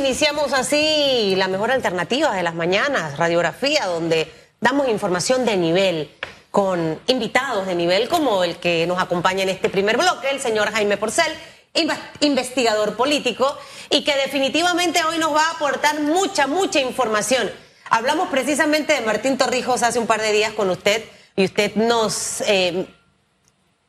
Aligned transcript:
iniciamos 0.00 0.54
así 0.54 1.34
la 1.36 1.46
mejor 1.46 1.70
alternativa 1.70 2.34
de 2.34 2.42
las 2.42 2.54
mañanas, 2.54 3.18
radiografía, 3.18 3.84
donde 3.84 4.32
damos 4.58 4.88
información 4.88 5.44
de 5.44 5.58
nivel 5.58 6.10
con 6.50 6.98
invitados 7.06 7.66
de 7.66 7.74
nivel 7.74 8.08
como 8.08 8.42
el 8.42 8.56
que 8.56 8.86
nos 8.86 9.00
acompaña 9.00 9.42
en 9.42 9.50
este 9.50 9.68
primer 9.68 9.98
bloque, 9.98 10.30
el 10.30 10.40
señor 10.40 10.72
Jaime 10.72 10.96
Porcel, 10.96 11.32
investigador 12.20 12.96
político, 12.96 13.56
y 13.90 14.02
que 14.02 14.16
definitivamente 14.16 15.04
hoy 15.04 15.18
nos 15.18 15.34
va 15.34 15.44
a 15.44 15.50
aportar 15.50 16.00
mucha, 16.00 16.46
mucha 16.46 16.80
información. 16.80 17.50
Hablamos 17.90 18.30
precisamente 18.30 18.94
de 18.94 19.02
Martín 19.02 19.36
Torrijos 19.36 19.82
hace 19.82 19.98
un 19.98 20.06
par 20.06 20.22
de 20.22 20.32
días 20.32 20.52
con 20.54 20.70
usted 20.70 21.04
y 21.36 21.44
usted 21.44 21.74
nos 21.76 22.40
eh, 22.46 22.86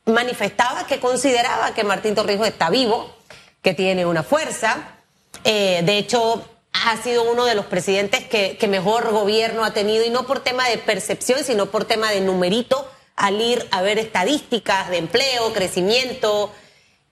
manifestaba 0.04 0.86
que 0.86 1.00
consideraba 1.00 1.72
que 1.72 1.84
Martín 1.84 2.14
Torrijos 2.14 2.46
está 2.46 2.68
vivo, 2.68 3.16
que 3.62 3.72
tiene 3.72 4.04
una 4.04 4.22
fuerza. 4.22 4.98
Eh, 5.44 5.82
de 5.84 5.98
hecho, 5.98 6.44
ha 6.72 6.96
sido 7.02 7.30
uno 7.30 7.44
de 7.44 7.54
los 7.54 7.66
presidentes 7.66 8.24
que, 8.24 8.58
mejor 8.68 9.10
gobierno 9.10 9.64
ha 9.64 9.72
tenido, 9.72 10.04
y 10.04 10.10
no 10.10 10.26
por 10.26 10.40
tema 10.40 10.68
de 10.68 10.78
percepción, 10.78 11.44
sino 11.44 11.66
por 11.66 11.84
tema 11.84 12.10
de 12.10 12.20
numerito, 12.20 12.90
al 13.16 13.40
ir 13.40 13.66
a 13.70 13.82
ver 13.82 13.98
estadísticas 13.98 14.88
de 14.88 14.98
empleo, 14.98 15.52
crecimiento, 15.52 16.52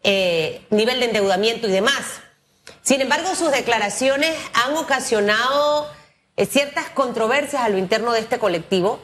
eh, 0.02 0.62
nivel 0.71 1.01
de 1.01 1.07
endeudamiento 1.07 1.69
y 1.69 1.73
demás. 1.73 2.21
Sin 2.83 3.01
embargo, 3.01 3.35
sus 3.35 3.51
declaraciones 3.51 4.35
han 4.55 4.77
ocasionado 4.77 5.88
eh, 6.37 6.47
ciertas 6.47 6.88
controversias 6.88 7.62
a 7.62 7.69
lo 7.69 7.77
interno 7.77 8.12
de 8.12 8.21
este 8.21 8.38
colectivo 8.38 9.01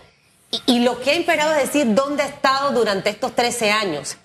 y, 0.66 0.80
lo 0.80 1.00
que 1.00 1.10
ha 1.10 1.14
imperado 1.14 1.52
es 1.52 1.66
decir 1.66 1.94
dónde 1.94 2.22
ha 2.22 2.26
estado 2.26 2.70
durante 2.70 3.10
estos 3.10 3.34
13 3.34 3.72
años. 3.72 4.16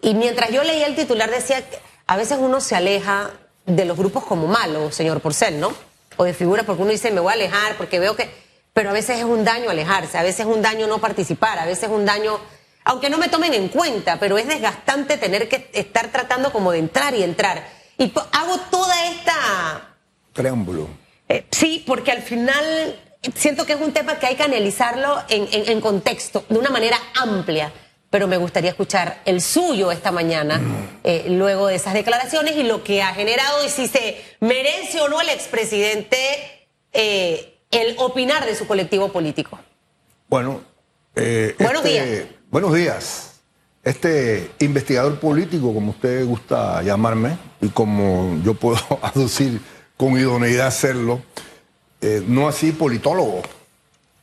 Y 0.00 0.14
mientras 0.14 0.50
yo 0.50 0.62
leía 0.62 0.86
el 0.86 0.94
titular 0.94 1.30
decía 1.30 1.68
que 1.68 1.78
a 2.06 2.16
veces 2.16 2.38
uno 2.40 2.60
se 2.60 2.76
aleja 2.76 3.30
de 3.76 3.84
los 3.84 3.96
grupos 3.96 4.24
como 4.24 4.46
malos, 4.46 4.94
señor 4.94 5.20
Porcel, 5.20 5.60
¿no? 5.60 5.72
O 6.16 6.24
de 6.24 6.34
figuras 6.34 6.64
porque 6.64 6.82
uno 6.82 6.90
dice 6.90 7.10
me 7.10 7.20
voy 7.20 7.30
a 7.30 7.34
alejar 7.34 7.76
porque 7.76 7.98
veo 7.98 8.16
que... 8.16 8.30
Pero 8.72 8.90
a 8.90 8.92
veces 8.92 9.18
es 9.18 9.24
un 9.24 9.44
daño 9.44 9.68
alejarse, 9.68 10.16
a 10.16 10.22
veces 10.22 10.40
es 10.40 10.46
un 10.46 10.62
daño 10.62 10.86
no 10.86 10.98
participar, 10.98 11.58
a 11.58 11.66
veces 11.66 11.84
es 11.84 11.90
un 11.90 12.04
daño, 12.04 12.38
aunque 12.84 13.10
no 13.10 13.18
me 13.18 13.28
tomen 13.28 13.52
en 13.52 13.68
cuenta, 13.68 14.20
pero 14.20 14.38
es 14.38 14.46
desgastante 14.46 15.16
tener 15.16 15.48
que 15.48 15.68
estar 15.72 16.12
tratando 16.12 16.52
como 16.52 16.70
de 16.70 16.78
entrar 16.78 17.14
y 17.14 17.24
entrar. 17.24 17.66
Y 17.98 18.12
hago 18.32 18.58
toda 18.70 19.06
esta... 19.06 19.96
Preámbulo. 20.32 20.88
Eh, 21.28 21.46
sí, 21.50 21.82
porque 21.86 22.12
al 22.12 22.22
final 22.22 22.96
siento 23.34 23.66
que 23.66 23.74
es 23.74 23.80
un 23.80 23.92
tema 23.92 24.18
que 24.18 24.26
hay 24.26 24.36
que 24.36 24.42
analizarlo 24.42 25.22
en, 25.28 25.80
contexto, 25.80 26.44
de 26.48 26.58
una 26.58 26.70
manera 26.70 26.98
amplia. 27.20 27.72
Pero 28.10 28.26
me 28.26 28.36
gustaría 28.36 28.70
escuchar 28.70 29.22
el 29.24 29.40
suyo 29.40 29.92
esta 29.92 30.10
mañana, 30.10 30.58
mm. 30.58 30.88
eh, 31.04 31.24
luego 31.28 31.68
de 31.68 31.76
esas 31.76 31.94
declaraciones 31.94 32.56
y 32.56 32.64
lo 32.64 32.82
que 32.82 33.02
ha 33.02 33.14
generado 33.14 33.64
y 33.64 33.68
si 33.68 33.86
se 33.86 34.20
merece 34.40 35.00
o 35.00 35.08
no 35.08 35.20
el 35.20 35.28
expresidente 35.28 36.16
eh, 36.92 37.58
el 37.70 37.94
opinar 37.98 38.44
de 38.44 38.54
su 38.56 38.66
colectivo 38.66 39.12
político. 39.12 39.58
Bueno, 40.28 40.60
eh, 41.14 41.54
buenos 41.58 41.84
este, 41.84 42.04
días. 42.04 42.26
Buenos 42.50 42.74
días. 42.74 43.40
Este 43.82 44.50
investigador 44.58 45.18
político, 45.20 45.72
como 45.72 45.92
usted 45.92 46.26
gusta 46.26 46.82
llamarme, 46.82 47.38
y 47.60 47.68
como 47.68 48.38
yo 48.44 48.54
puedo 48.54 48.78
aducir 49.02 49.60
con 49.96 50.18
idoneidad 50.18 50.66
hacerlo, 50.66 51.22
eh, 52.00 52.22
no 52.26 52.48
así 52.48 52.72
politólogo, 52.72 53.42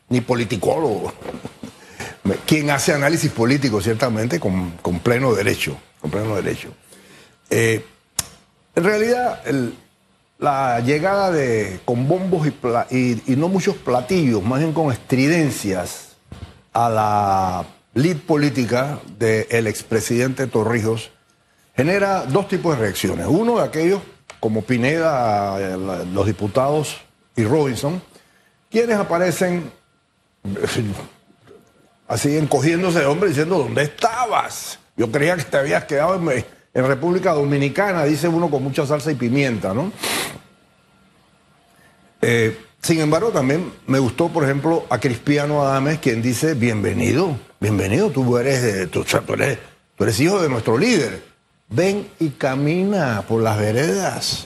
ni 0.10 0.22
politicólogo, 0.22 1.14
quien 2.46 2.70
hace 2.70 2.94
análisis 2.94 3.32
político, 3.32 3.82
ciertamente, 3.82 4.40
con, 4.40 4.72
pleno 5.04 5.34
derecho, 5.34 5.78
con 6.02 6.12
pleno 6.12 6.36
derecho. 6.36 6.70
Eh, 7.50 7.86
en 8.76 8.84
realidad, 8.84 9.42
la 10.40 10.80
llegada 10.82 11.32
de 11.32 11.80
con 11.86 12.08
bombos 12.08 12.48
y, 12.92 13.36
no 13.36 13.50
muchos 13.50 13.76
platillos, 13.76 14.44
más 14.44 14.60
bien 14.60 14.74
con 14.74 14.92
estridencias 14.92 16.16
a 16.74 16.90
la 16.90 17.66
lead 17.94 18.18
política 18.18 19.00
del 19.18 19.68
expresidente 19.68 20.46
Torrijos, 20.48 21.12
genera 21.76 22.26
dos 22.26 22.48
tipos 22.48 22.76
de 22.76 22.84
reacciones. 22.84 23.26
Uno 23.28 23.58
de 23.58 23.64
aquellos, 23.64 24.02
como 24.40 24.62
Pineda, 24.62 25.78
los 26.06 26.26
diputados 26.26 26.98
y 27.36 27.44
Robinson, 27.44 28.02
quienes 28.70 28.98
aparecen 28.98 29.72
así 32.08 32.38
encogiéndose 32.38 33.00
de 33.00 33.06
hombre 33.06 33.30
diciendo, 33.30 33.58
¿dónde 33.58 33.84
estabas? 33.84 34.80
Yo 34.96 35.12
creía 35.12 35.36
que 35.36 35.44
te 35.44 35.58
habías 35.58 35.86
quedado 35.86 36.16
en, 36.16 36.46
República 36.74 37.34
Dominicana, 37.34 38.04
dice 38.04 38.28
uno 38.28 38.52
con 38.52 38.64
mucha 38.64 38.86
salsa 38.86 39.12
y 39.12 39.16
pimienta, 39.16 39.74
¿no? 39.74 39.92
Eh, 42.22 42.56
sin 42.82 43.00
embargo, 43.00 43.32
también 43.32 43.74
me 43.88 43.98
gustó, 43.98 44.30
por 44.30 44.44
ejemplo, 44.44 44.86
a 44.90 45.00
Cristiano 45.00 45.64
Adames, 45.64 45.98
quien 45.98 46.22
dice, 46.22 46.54
bienvenido, 46.54 47.36
bienvenido, 47.60 48.12
tú 48.12 48.38
eres, 48.38 48.92
tú, 48.92 49.04
eres, 49.34 49.58
tú 49.96 50.04
eres 50.04 50.20
hijo 50.20 50.40
de 50.40 50.50
nuestro 50.50 50.78
líder. 50.78 51.24
Ven 51.70 52.08
y 52.20 52.30
camina 52.30 53.24
por 53.28 53.42
las 53.42 53.58
veredas. 53.58 54.46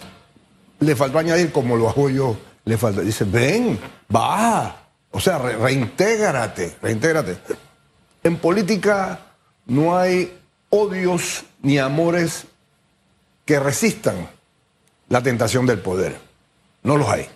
Le 0.79 0.95
faltó 0.95 1.19
añadir, 1.19 1.51
como 1.51 1.75
lo 1.75 1.89
hago 1.89 2.09
yo, 2.09 2.37
le 2.65 2.77
falta. 2.77 3.01
Dice, 3.01 3.25
ven, 3.25 3.77
va. 4.13 4.80
O 5.11 5.19
sea, 5.19 5.37
reintégrate, 5.37 6.77
reintégrate. 6.81 7.37
En 8.23 8.37
política 8.37 9.19
no 9.65 9.97
hay 9.97 10.37
odios 10.69 11.43
ni 11.61 11.77
amores 11.77 12.45
que 13.45 13.59
resistan 13.59 14.29
la 15.09 15.21
tentación 15.21 15.65
del 15.65 15.79
poder. 15.79 16.17
No 16.83 16.97
los 16.97 17.07
hay, 17.09 17.27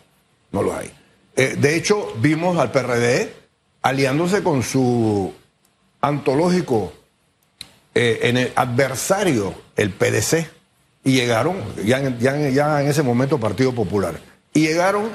no 0.51 0.63
los 0.63 0.73
hay. 0.73 0.91
Eh, 1.35 1.55
de 1.57 1.75
hecho, 1.75 2.13
vimos 2.17 2.57
al 2.57 2.71
PRD 2.71 3.33
aliándose 3.81 4.41
con 4.41 4.63
su 4.63 5.33
antológico 6.01 6.93
eh, 7.93 8.51
adversario, 8.55 9.53
el 9.75 9.91
PDC, 9.91 10.49
y 11.03 11.13
llegaron 11.13 11.57
ya 11.85 11.99
ya 12.09 12.81
en 12.81 12.87
ese 12.87 13.03
momento 13.03 13.39
Partido 13.39 13.73
Popular. 13.73 14.19
Y 14.53 14.61
llegaron, 14.61 15.09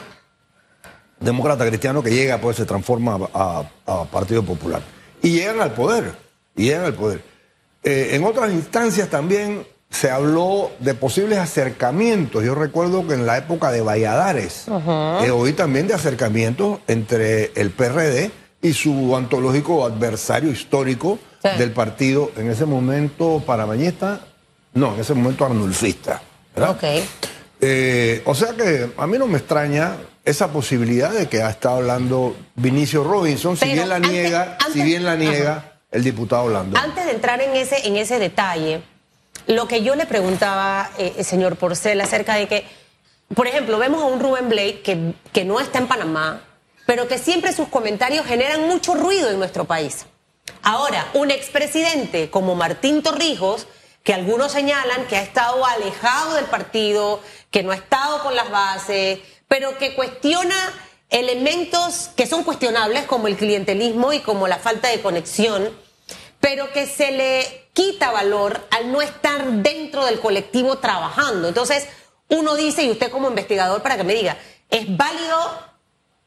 demócrata 1.20 1.66
cristiano 1.66 2.03
que 2.03 2.10
llega, 2.10 2.38
pues 2.41 2.56
se 2.56 2.64
transforma 2.64 3.19
a, 3.34 3.64
Partido 4.10 4.42
Popular. 4.42 4.82
Y 5.22 5.32
llegan 5.32 5.60
al 5.60 5.72
poder, 5.72 6.12
y 6.56 6.64
llegan 6.64 6.84
al 6.84 6.94
poder. 6.94 7.22
Eh, 7.82 8.10
en 8.12 8.25
otras 8.25 8.53
instancias 8.53 9.08
también 9.08 9.66
se 9.91 10.10
habló 10.10 10.70
de 10.78 10.94
posibles 10.94 11.38
acercamientos. 11.38 12.44
Yo 12.44 12.54
recuerdo 12.54 13.06
que 13.06 13.14
en 13.14 13.26
la 13.26 13.38
época 13.38 13.70
de 13.70 13.82
Valladares 13.82 14.66
eh, 14.69 15.31
oí 15.31 15.53
también 15.53 15.88
de 15.88 15.94
acercamientos 15.94 16.78
entre 16.86 17.52
el 17.54 17.70
PRD 17.70 18.31
y 18.62 18.72
su 18.72 19.16
antológico 19.16 19.84
adversario 19.84 20.50
histórico 20.50 21.19
del 21.58 21.72
partido, 21.72 22.31
en 22.37 22.50
ese 22.50 22.66
momento 22.66 23.42
paramañista, 23.44 24.20
no, 24.75 24.94
en 24.94 25.00
ese 25.00 25.14
momento 25.14 25.47
arnulfista. 25.47 26.20
¿verdad? 26.54 26.78
Eh, 27.62 28.22
o 28.25 28.34
sea 28.34 28.52
que 28.54 28.91
a 28.97 29.06
mí 29.06 29.19
no 29.19 29.26
me 29.26 29.38
extraña 29.38 29.97
esa 30.25 30.53
posibilidad 30.53 31.10
de 31.10 31.28
que 31.28 31.42
ha 31.42 31.50
estado 31.50 31.76
hablando 31.76 32.36
Vinicio 32.54 33.04
Robinson, 33.04 33.56
si 33.56 33.72
bien 33.72 33.88
la 33.88 33.98
niega, 33.98 34.58
si 34.72 34.82
bien 34.82 35.04
la 35.04 35.16
niega 35.16 35.72
el 35.91 36.04
diputado 36.04 36.48
Lando. 36.48 36.78
Antes 36.78 37.06
de 37.06 37.12
entrar 37.12 37.41
en 37.41 37.54
ese, 37.56 37.86
en 37.86 37.97
ese 37.97 38.19
detalle, 38.19 38.82
lo 39.47 39.66
que 39.66 39.82
yo 39.82 39.94
le 39.97 40.06
preguntaba, 40.06 40.91
eh, 40.98 41.25
señor 41.25 41.56
Porcel, 41.56 42.00
acerca 42.00 42.34
de 42.34 42.47
que, 42.47 42.64
por 43.34 43.47
ejemplo, 43.47 43.78
vemos 43.78 44.03
a 44.03 44.06
un 44.06 44.20
Rubén 44.20 44.48
Blake 44.48 44.82
que, 44.82 45.14
que 45.32 45.44
no 45.44 45.58
está 45.58 45.78
en 45.78 45.88
Panamá, 45.88 46.42
pero 46.87 47.08
que 47.08 47.19
siempre 47.19 47.52
sus 47.52 47.69
comentarios 47.69 48.26
generan 48.26 48.69
mucho 48.69 48.94
ruido 48.94 49.31
en 49.31 49.38
nuestro 49.38 49.64
país. 49.64 50.06
Ahora, 50.62 51.08
un 51.14 51.31
expresidente 51.31 52.31
como 52.31 52.54
Martín 52.54 53.02
Torrijos, 53.02 53.66
que 54.02 54.14
algunos 54.14 54.52
señalan 54.52 55.06
que 55.06 55.16
ha 55.16 55.22
estado 55.22 55.64
alejado 55.64 56.34
del 56.34 56.47
partido, 56.47 57.20
que 57.50 57.62
no 57.62 57.70
ha 57.72 57.76
estado 57.76 58.22
con 58.22 58.34
las 58.34 58.50
bases, 58.50 59.20
pero 59.50 59.77
que 59.78 59.97
cuestiona 59.97 60.55
elementos 61.08 62.11
que 62.14 62.29
son 62.29 62.44
cuestionables 62.44 63.05
como 63.06 63.26
el 63.26 63.37
clientelismo 63.37 64.12
y 64.12 64.20
como 64.20 64.47
la 64.47 64.61
falta 64.61 64.87
de 64.87 65.02
conexión, 65.02 65.76
pero 66.38 66.73
que 66.73 66.87
se 66.87 67.11
le 67.11 67.69
quita 67.73 68.12
valor 68.12 68.64
al 68.70 68.93
no 68.93 69.02
estar 69.02 69.44
dentro 69.44 70.05
del 70.05 70.20
colectivo 70.20 70.79
trabajando. 70.79 71.49
Entonces, 71.49 71.88
uno 72.29 72.55
dice, 72.55 72.85
y 72.85 72.93
usted 72.93 73.11
como 73.11 73.26
investigador, 73.26 73.82
para 73.82 73.97
que 73.97 74.05
me 74.05 74.14
diga, 74.14 74.37
es 74.70 74.97
válido, 74.97 75.37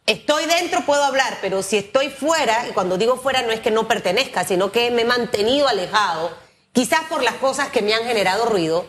estoy 0.05 0.45
dentro, 0.45 0.81
puedo 0.85 1.05
hablar, 1.05 1.37
pero 1.41 1.63
si 1.63 1.77
estoy 1.77 2.09
fuera, 2.09 2.67
y 2.67 2.73
cuando 2.73 2.97
digo 2.97 3.15
fuera 3.15 3.41
no 3.41 3.53
es 3.53 3.61
que 3.61 3.71
no 3.71 3.87
pertenezca, 3.87 4.43
sino 4.43 4.73
que 4.73 4.91
me 4.91 5.03
he 5.03 5.05
mantenido 5.05 5.69
alejado, 5.69 6.29
quizás 6.73 7.03
por 7.07 7.23
las 7.23 7.35
cosas 7.35 7.69
que 7.69 7.81
me 7.81 7.93
han 7.93 8.03
generado 8.03 8.47
ruido, 8.47 8.85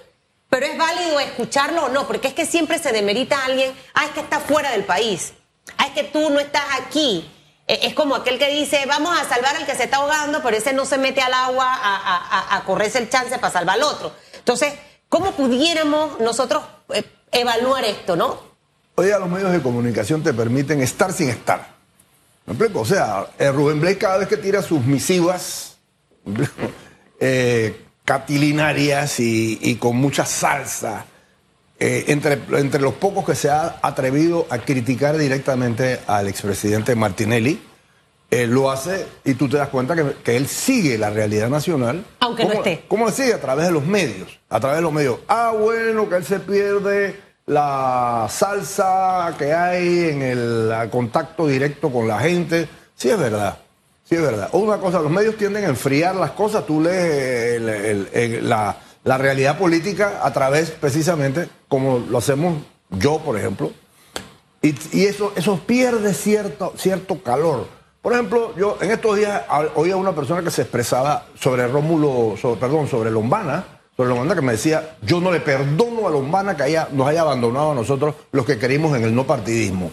pero 0.54 0.66
es 0.66 0.78
válido 0.78 1.18
escucharlo 1.18 1.86
o 1.86 1.88
no, 1.88 2.06
porque 2.06 2.28
es 2.28 2.34
que 2.34 2.46
siempre 2.46 2.78
se 2.78 2.92
demerita 2.92 3.36
a 3.36 3.46
alguien, 3.46 3.72
ah, 3.92 4.04
es 4.04 4.12
que 4.12 4.20
está 4.20 4.38
fuera 4.38 4.70
del 4.70 4.84
país, 4.84 5.32
ah, 5.78 5.86
es 5.86 5.94
que 5.94 6.04
tú 6.04 6.30
no 6.30 6.38
estás 6.38 6.62
aquí. 6.80 7.28
Eh, 7.66 7.80
es 7.82 7.94
como 7.94 8.14
aquel 8.14 8.38
que 8.38 8.48
dice, 8.54 8.84
vamos 8.86 9.18
a 9.18 9.28
salvar 9.28 9.56
al 9.56 9.66
que 9.66 9.74
se 9.74 9.82
está 9.82 9.96
ahogando, 9.96 10.44
pero 10.44 10.56
ese 10.56 10.72
no 10.72 10.86
se 10.86 10.96
mete 10.96 11.20
al 11.22 11.32
agua 11.34 11.66
a, 11.66 12.62
correrse 12.66 12.98
el 12.98 13.10
chance 13.10 13.36
para 13.40 13.52
salvar 13.52 13.74
al 13.74 13.82
otro. 13.82 14.12
Entonces, 14.38 14.74
¿cómo 15.08 15.32
pudiéramos 15.32 16.20
nosotros 16.20 16.62
eh, 16.90 17.02
evaluar 17.32 17.84
esto, 17.84 18.14
no? 18.14 18.38
Hoy 18.94 19.06
día 19.06 19.18
los 19.18 19.28
medios 19.28 19.50
de 19.50 19.60
comunicación 19.60 20.22
te 20.22 20.32
permiten 20.32 20.80
estar 20.82 21.12
sin 21.12 21.30
estar. 21.30 21.74
O 22.74 22.84
sea, 22.84 23.26
eh, 23.40 23.50
Rubén 23.50 23.80
Blake 23.80 23.98
cada 23.98 24.18
vez 24.18 24.28
que 24.28 24.36
tira 24.36 24.62
sus 24.62 24.84
misivas 24.84 25.78
eh, 27.18 27.84
catilinarias 28.04 29.20
y, 29.20 29.76
con 29.80 29.96
mucha 29.96 30.24
salsa, 30.24 31.06
eh, 31.78 32.04
entre, 32.08 32.38
entre 32.58 32.80
los 32.80 32.94
pocos 32.94 33.24
que 33.24 33.34
se 33.34 33.50
ha 33.50 33.78
atrevido 33.82 34.46
a 34.50 34.58
criticar 34.58 35.16
directamente 35.16 36.00
al 36.06 36.28
expresidente 36.28 36.94
Martinelli, 36.94 37.60
lo 38.48 38.70
hace 38.70 39.06
y 39.24 39.34
tú 39.34 39.48
te 39.48 39.56
das 39.56 39.68
cuenta 39.68 39.94
que, 40.22 40.36
él 40.36 40.48
sigue 40.48 40.98
la 40.98 41.10
realidad 41.10 41.48
nacional. 41.48 42.04
Aunque 42.20 42.44
no 42.44 42.52
esté. 42.52 42.84
¿Cómo 42.88 43.10
sigue? 43.10 43.34
A 43.34 43.40
través 43.40 43.66
de 43.66 43.72
los 43.72 43.84
medios. 43.84 44.40
A 44.48 44.58
través 44.60 44.78
de 44.78 44.82
los 44.82 44.92
medios. 44.92 45.18
Ah, 45.28 45.52
bueno, 45.58 46.08
que 46.08 46.16
él 46.16 46.24
se 46.24 46.40
pierde 46.40 47.20
la 47.46 48.26
salsa 48.30 49.34
que 49.38 49.52
hay 49.52 50.08
en 50.08 50.22
el 50.22 50.72
contacto 50.90 51.46
directo 51.46 51.90
con 51.90 52.08
la 52.08 52.18
gente. 52.18 52.68
Sí 52.96 53.10
es 53.10 53.18
verdad, 53.18 53.58
sí 54.04 54.14
es 54.14 54.22
verdad. 54.22 54.48
O 54.52 54.58
una 54.58 54.78
cosa, 54.78 55.00
los 55.00 55.10
medios 55.10 55.36
tienden 55.36 55.64
a 55.64 55.68
enfriar 55.68 56.14
las 56.14 56.32
cosas, 56.32 56.66
tú 56.66 56.80
lees 56.80 57.60
la, 58.42 59.18
realidad 59.18 59.58
política 59.58 60.20
a 60.22 60.32
través 60.32 60.70
precisamente, 60.70 61.48
como 61.68 61.98
lo 61.98 62.18
hacemos 62.18 62.62
yo, 62.90 63.18
por 63.18 63.38
ejemplo, 63.38 63.72
y, 64.62 65.04
eso, 65.04 65.32
eso 65.36 65.60
pierde 65.66 66.14
cierto, 66.14 66.72
cierto 66.76 67.22
calor. 67.22 67.66
Por 68.00 68.12
ejemplo, 68.12 68.54
yo 68.56 68.78
en 68.80 68.90
estos 68.90 69.16
días 69.16 69.42
oía 69.74 69.94
a 69.94 69.96
una 69.96 70.14
persona 70.14 70.42
que 70.42 70.50
se 70.50 70.62
expresaba 70.62 71.26
sobre 71.38 71.66
Rómulo, 71.68 72.34
perdón, 72.58 72.88
sobre 72.88 73.10
Lombana, 73.10 73.64
sobre 73.96 74.10
Lombana 74.10 74.34
que 74.34 74.42
me 74.42 74.52
decía, 74.52 74.96
yo 75.02 75.20
no 75.20 75.30
le 75.30 75.40
perdono 75.40 76.06
a 76.06 76.10
Lombana 76.10 76.56
que 76.56 76.64
haya, 76.64 76.88
nos 76.92 77.06
haya 77.06 77.22
abandonado 77.22 77.72
a 77.72 77.74
nosotros 77.74 78.14
los 78.32 78.44
que 78.44 78.58
querimos 78.58 78.96
en 78.96 79.04
el 79.04 79.14
no 79.14 79.26
partidismo. 79.26 79.90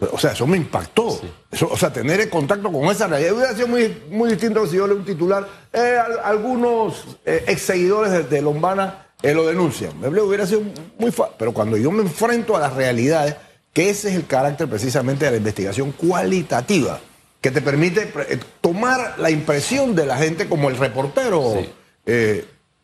O 0.00 0.18
sea, 0.18 0.32
eso 0.32 0.46
me 0.46 0.56
impactó. 0.56 1.20
o 1.68 1.76
sea, 1.76 1.92
tener 1.92 2.20
el 2.20 2.28
contacto 2.28 2.70
con 2.70 2.84
esa 2.86 3.06
realidad 3.06 3.34
hubiera 3.34 3.54
sido 3.54 3.68
muy, 3.68 4.02
muy 4.10 4.30
distinto 4.30 4.66
si 4.66 4.76
yo 4.76 4.86
leo 4.86 4.96
un 4.96 5.04
titular. 5.04 5.46
Eh, 5.72 5.98
algunos 6.22 7.18
eh, 7.24 7.44
ex 7.48 7.62
seguidores 7.62 8.30
de, 8.30 8.42
Lombana 8.42 9.06
eh, 9.22 9.34
lo 9.34 9.46
denuncian. 9.46 9.98
Me 10.00 10.08
hubiera 10.20 10.46
sido 10.46 10.62
muy 10.98 11.10
fácil. 11.10 11.34
Pero 11.38 11.52
cuando 11.52 11.76
yo 11.76 11.90
me 11.90 12.02
enfrento 12.02 12.56
a 12.56 12.60
las 12.60 12.74
realidades, 12.74 13.36
que 13.72 13.90
ese 13.90 14.10
es 14.10 14.14
el 14.14 14.26
carácter 14.26 14.68
precisamente 14.68 15.24
de 15.24 15.32
la 15.32 15.36
investigación 15.38 15.92
cualitativa, 15.92 17.00
que 17.40 17.50
te 17.50 17.60
permite 17.60 18.12
tomar 18.60 19.14
la 19.18 19.30
impresión 19.30 19.94
de 19.94 20.06
la 20.06 20.16
gente 20.16 20.48
como 20.48 20.68
el 20.68 20.76
reportero 20.76 21.54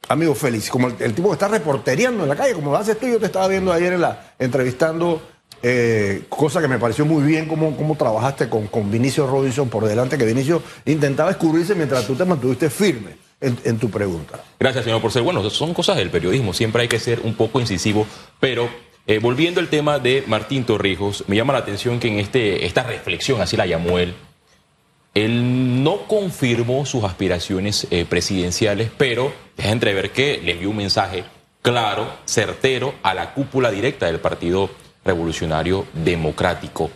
amigo 0.08 0.34
Félix, 0.34 0.70
como 0.70 0.88
el, 0.88 1.14
tipo 1.14 1.28
que 1.28 1.34
está 1.34 1.48
reportereando 1.48 2.24
en 2.24 2.28
la 2.28 2.36
calle, 2.36 2.54
como 2.54 2.70
lo 2.70 2.76
haces 2.76 2.98
tú, 2.98 3.06
yo 3.06 3.18
te 3.18 3.26
estaba 3.26 3.48
viendo 3.48 3.72
ayer 3.72 3.94
en 3.94 4.00
la, 4.00 4.34
entrevistando, 4.38 5.22
eh, 5.66 6.24
cosa 6.28 6.60
que 6.60 6.68
me 6.68 6.78
pareció 6.78 7.06
muy 7.06 7.22
bien 7.22 7.48
cómo, 7.48 7.74
cómo 7.74 7.96
trabajaste 7.96 8.50
con, 8.50 8.66
con 8.66 8.90
Vinicio 8.90 9.26
Robinson 9.26 9.70
por 9.70 9.86
delante, 9.86 10.18
que 10.18 10.26
Vinicio 10.26 10.62
intentaba 10.84 11.30
escurrirse 11.30 11.74
mientras 11.74 12.06
tú 12.06 12.14
te 12.14 12.26
mantuviste 12.26 12.68
firme 12.68 13.16
en, 13.40 13.78
tu 13.78 13.88
pregunta. 13.90 14.44
Gracias, 14.60 14.84
señor, 14.84 15.00
por 15.00 15.10
ser 15.10 15.22
bueno. 15.22 15.48
Son 15.48 15.72
cosas 15.72 15.96
del 15.96 16.10
periodismo, 16.10 16.52
siempre 16.52 16.82
hay 16.82 16.88
que 16.88 16.98
ser 16.98 17.20
un 17.24 17.32
poco 17.32 17.60
incisivo, 17.60 18.06
pero 18.40 18.68
eh, 19.06 19.18
volviendo 19.18 19.58
al 19.58 19.68
tema 19.68 19.98
de 19.98 20.22
Martín 20.26 20.64
Torrijos, 20.64 21.24
me 21.28 21.36
llama 21.36 21.54
la 21.54 21.60
atención 21.60 21.98
que 21.98 22.08
en 22.08 22.18
este, 22.18 22.66
esta 22.66 22.82
reflexión, 22.82 23.40
así 23.40 23.56
la 23.56 23.64
llamó 23.64 23.98
él, 23.98 24.14
él 25.14 25.82
no 25.82 26.06
confirmó 26.06 26.84
sus 26.84 27.04
aspiraciones 27.04 27.86
eh, 27.90 28.04
presidenciales, 28.06 28.90
pero 28.98 29.32
deja 29.56 29.70
entrever 29.70 30.10
que 30.10 30.42
le 30.44 30.52
envió 30.52 30.68
un 30.68 30.76
mensaje 30.76 31.24
claro, 31.62 32.06
certero 32.26 32.94
a 33.02 33.14
la 33.14 33.32
cúpula 33.32 33.70
directa 33.70 34.04
del 34.04 34.20
Partido 34.20 34.68
Revolucionario 35.04 35.86
Democrático. 35.92 36.90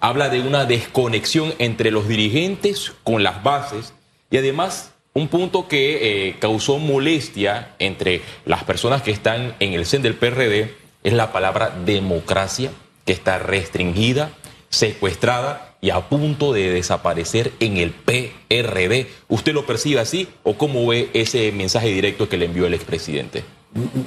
Habla 0.00 0.28
de 0.28 0.40
una 0.40 0.64
desconexión 0.64 1.54
entre 1.58 1.90
los 1.90 2.06
dirigentes 2.08 2.92
con 3.02 3.22
las 3.22 3.42
bases 3.42 3.94
y 4.30 4.36
además 4.36 4.92
un 5.14 5.28
punto 5.28 5.66
que 5.66 6.28
eh, 6.28 6.36
causó 6.38 6.78
molestia 6.78 7.74
entre 7.78 8.20
las 8.44 8.64
personas 8.64 9.00
que 9.00 9.10
están 9.10 9.54
en 9.60 9.72
el 9.72 9.86
CEN 9.86 10.02
del 10.02 10.14
PRD 10.14 10.74
es 11.06 11.12
la 11.12 11.32
palabra 11.32 11.70
democracia, 11.86 12.70
que 13.04 13.12
está 13.12 13.38
restringida, 13.38 14.32
secuestrada 14.70 15.76
y 15.80 15.90
a 15.90 16.00
punto 16.08 16.52
de 16.52 16.70
desaparecer 16.70 17.52
en 17.60 17.76
el 17.76 17.92
PRD. 17.92 19.06
¿Usted 19.28 19.54
lo 19.54 19.64
percibe 19.64 20.00
así 20.00 20.28
o 20.42 20.58
cómo 20.58 20.86
ve 20.86 21.08
ese 21.14 21.52
mensaje 21.52 21.88
directo 21.88 22.28
que 22.28 22.36
le 22.36 22.46
envió 22.46 22.66
el 22.66 22.74
expresidente? 22.74 23.44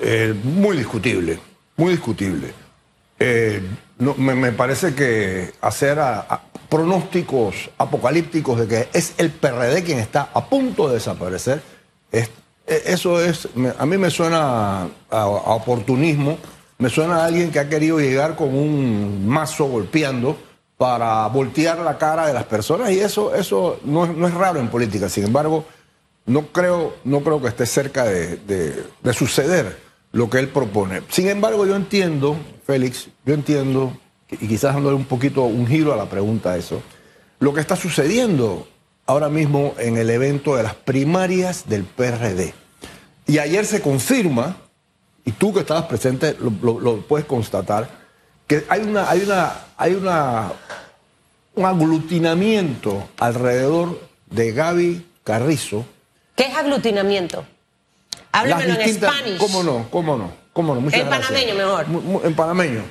Eh, 0.03 0.35
muy 0.43 0.75
discutible, 0.75 1.39
muy 1.77 1.93
discutible. 1.93 2.53
Eh, 3.19 3.61
me, 4.17 4.51
parece 4.53 4.95
que 4.95 5.51
hacer 5.61 5.99
pronósticos 6.69 7.69
apocalípticos 7.77 8.59
de 8.59 8.67
que 8.67 8.89
es 8.93 9.13
el 9.17 9.29
PRD 9.31 9.83
quien 9.83 9.99
está 9.99 10.29
a 10.33 10.45
punto 10.45 10.87
de 10.87 10.95
desaparecer, 10.95 11.61
e, 12.11 12.27
eso 12.85 13.19
es, 13.21 13.47
a 13.77 13.85
mí 13.85 13.97
me 13.97 14.09
suena 14.09 14.87
a, 15.09 15.27
oportunismo, 15.27 16.37
me 16.77 16.89
suena 16.89 17.17
a 17.17 17.25
alguien 17.25 17.51
que 17.51 17.59
ha 17.59 17.67
querido 17.67 17.99
llegar 17.99 18.35
con 18.35 18.55
un 18.55 19.27
mazo 19.27 19.65
golpeando 19.65 20.37
para 20.77 21.27
voltear 21.27 21.79
la 21.79 21.97
cara 21.97 22.27
de 22.27 22.33
las 22.33 22.45
personas 22.45 22.91
y 22.91 22.99
eso, 22.99 23.35
eso 23.35 23.79
no, 23.83 24.05
es, 24.05 24.33
raro 24.33 24.59
en 24.59 24.69
política. 24.69 25.09
Sin 25.09 25.25
embargo, 25.25 25.65
no 26.25 26.47
creo, 26.47 26.95
no 27.03 27.21
creo 27.21 27.41
que 27.41 27.49
esté 27.49 27.65
cerca 27.65 28.05
de, 28.05 28.85
suceder 29.13 29.77
lo 30.11 30.29
que 30.29 30.39
él 30.39 30.47
propone. 30.47 31.01
Sin 31.09 31.27
embargo, 31.27 31.65
yo 31.65 31.75
entiendo, 31.75 32.37
Félix, 32.69 33.07
yo 33.25 33.33
entiendo, 33.33 33.97
y 34.29 34.47
quizás 34.47 34.75
dándole 34.75 34.95
un 34.95 35.05
poquito 35.05 35.41
un 35.41 35.65
giro 35.65 35.91
a 35.91 35.97
la 35.97 36.07
pregunta 36.07 36.51
a 36.51 36.57
eso, 36.57 36.83
lo 37.39 37.51
que 37.51 37.61
está 37.61 37.75
sucediendo 37.75 38.67
ahora 39.07 39.27
mismo 39.27 39.73
en 39.79 39.97
el 39.97 40.07
evento 40.11 40.55
de 40.55 40.61
las 40.61 40.75
primarias 40.75 41.67
del 41.67 41.83
PRD. 41.83 42.53
Y 43.25 43.39
ayer 43.39 43.65
se 43.65 43.81
confirma, 43.81 44.57
y 45.25 45.31
tú 45.31 45.51
que 45.51 45.61
estabas 45.61 45.85
presente 45.85 46.37
lo 46.39 47.01
puedes 47.07 47.25
constatar, 47.25 47.89
que 48.45 48.63
hay 48.69 48.81
una, 48.81 49.09
hay 49.09 49.21
una, 49.21 49.51
hay 49.75 49.95
una, 49.95 50.51
un 51.55 51.65
aglutinamiento 51.65 53.09
alrededor 53.17 53.99
de 54.29 54.51
Gaby 54.51 55.07
Carrizo. 55.23 55.87
¿Qué 56.35 56.43
es 56.43 56.55
aglutinamiento? 56.55 57.45
Háblemelo 58.31 58.75
en 58.75 58.81
español. 58.81 59.37
¿Cómo 59.39 59.63
no? 59.63 59.87
¿Cómo 59.89 60.17
no? 60.17 60.31
¿Cómo 60.59 60.75
no? 60.75 60.91
en 60.91 61.09
panameño 61.09 61.55
mejor. 61.55 61.85
En 62.25 62.35
panameño. 62.35 62.83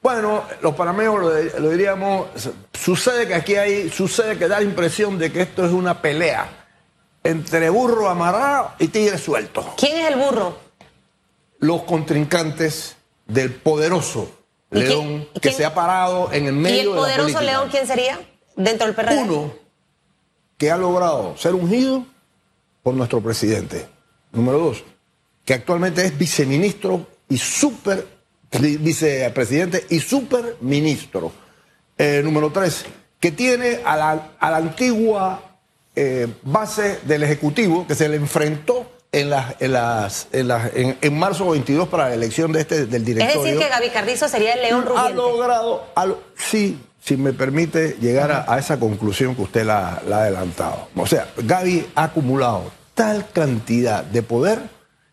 Bueno, 0.00 0.42
los 0.62 0.74
panameños 0.74 1.20
lo, 1.58 1.68
diríamos, 1.68 2.28
sucede 2.72 3.28
que 3.28 3.34
aquí 3.34 3.56
hay, 3.56 3.90
sucede 3.90 4.38
que 4.38 4.48
da 4.48 4.58
la 4.58 4.64
impresión 4.64 5.18
de 5.18 5.30
que 5.30 5.42
esto 5.42 5.66
es 5.66 5.70
una 5.70 6.00
pelea 6.00 6.48
entre 7.22 7.68
burro 7.68 8.08
amarrado 8.08 8.72
y 8.78 8.88
tigre 8.88 9.18
suelto. 9.18 9.74
¿Quién 9.76 9.98
es 9.98 10.10
el 10.10 10.18
burro? 10.18 10.56
Los 11.58 11.82
contrincantes 11.82 12.96
del 13.26 13.52
poderoso 13.52 14.30
León, 14.70 15.28
que 15.42 15.52
se 15.52 15.66
ha 15.66 15.74
parado 15.74 16.32
en 16.32 16.46
el 16.46 16.54
medio 16.54 16.76
¿Y 16.76 16.80
el 16.80 16.88
poderoso 16.88 17.42
León 17.42 17.68
quién 17.70 17.86
sería 17.86 18.18
dentro 18.56 18.86
del 18.86 18.96
PRD? 18.96 19.18
Uno 19.24 19.52
que 20.56 20.70
ha 20.70 20.78
logrado 20.78 21.36
ser 21.36 21.54
ungido 21.54 22.06
por 22.82 22.94
nuestro 22.94 23.20
presidente. 23.20 23.86
Número 24.32 24.58
dos, 24.58 24.84
que 25.44 25.52
actualmente 25.52 26.06
es 26.06 26.16
viceministro 26.16 27.06
y 27.30 27.38
super 27.38 28.06
vicepresidente 28.50 29.86
y 29.88 30.00
superministro. 30.00 31.32
Eh, 31.96 32.20
número 32.22 32.50
tres, 32.50 32.84
que 33.18 33.30
tiene 33.30 33.80
a 33.84 33.96
la, 33.96 34.32
a 34.38 34.50
la 34.50 34.56
antigua 34.56 35.58
eh, 35.94 36.26
base 36.42 37.00
del 37.04 37.22
Ejecutivo 37.22 37.86
que 37.86 37.94
se 37.94 38.08
le 38.08 38.16
enfrentó 38.16 38.90
en, 39.12 39.30
las, 39.30 39.56
en, 39.60 39.72
las, 39.72 40.28
en, 40.32 40.96
en, 41.00 41.18
marzo 41.18 41.50
22 41.50 41.88
para 41.88 42.08
la 42.08 42.14
elección 42.14 42.52
de 42.52 42.60
este, 42.60 42.86
del 42.86 43.04
directorio. 43.04 43.40
Es 43.40 43.44
decir, 43.44 43.58
que 43.58 43.68
Gaby 43.68 43.90
Carrizo 43.90 44.28
sería 44.28 44.54
el 44.54 44.62
león 44.62 44.84
rugiente. 44.86 45.12
Ha 45.12 45.14
logrado, 45.14 45.86
sí, 46.36 46.80
si 47.02 47.16
me 47.16 47.32
permite 47.32 47.96
llegar 48.00 48.44
a, 48.48 48.58
esa 48.58 48.78
conclusión 48.78 49.34
que 49.34 49.42
usted 49.42 49.64
la, 49.64 50.00
la, 50.06 50.18
ha 50.18 50.20
adelantado. 50.22 50.88
O 50.96 51.06
sea, 51.06 51.28
Gaby 51.36 51.86
ha 51.94 52.04
acumulado 52.04 52.70
tal 52.94 53.26
cantidad 53.32 54.04
de 54.04 54.22
poder 54.22 54.60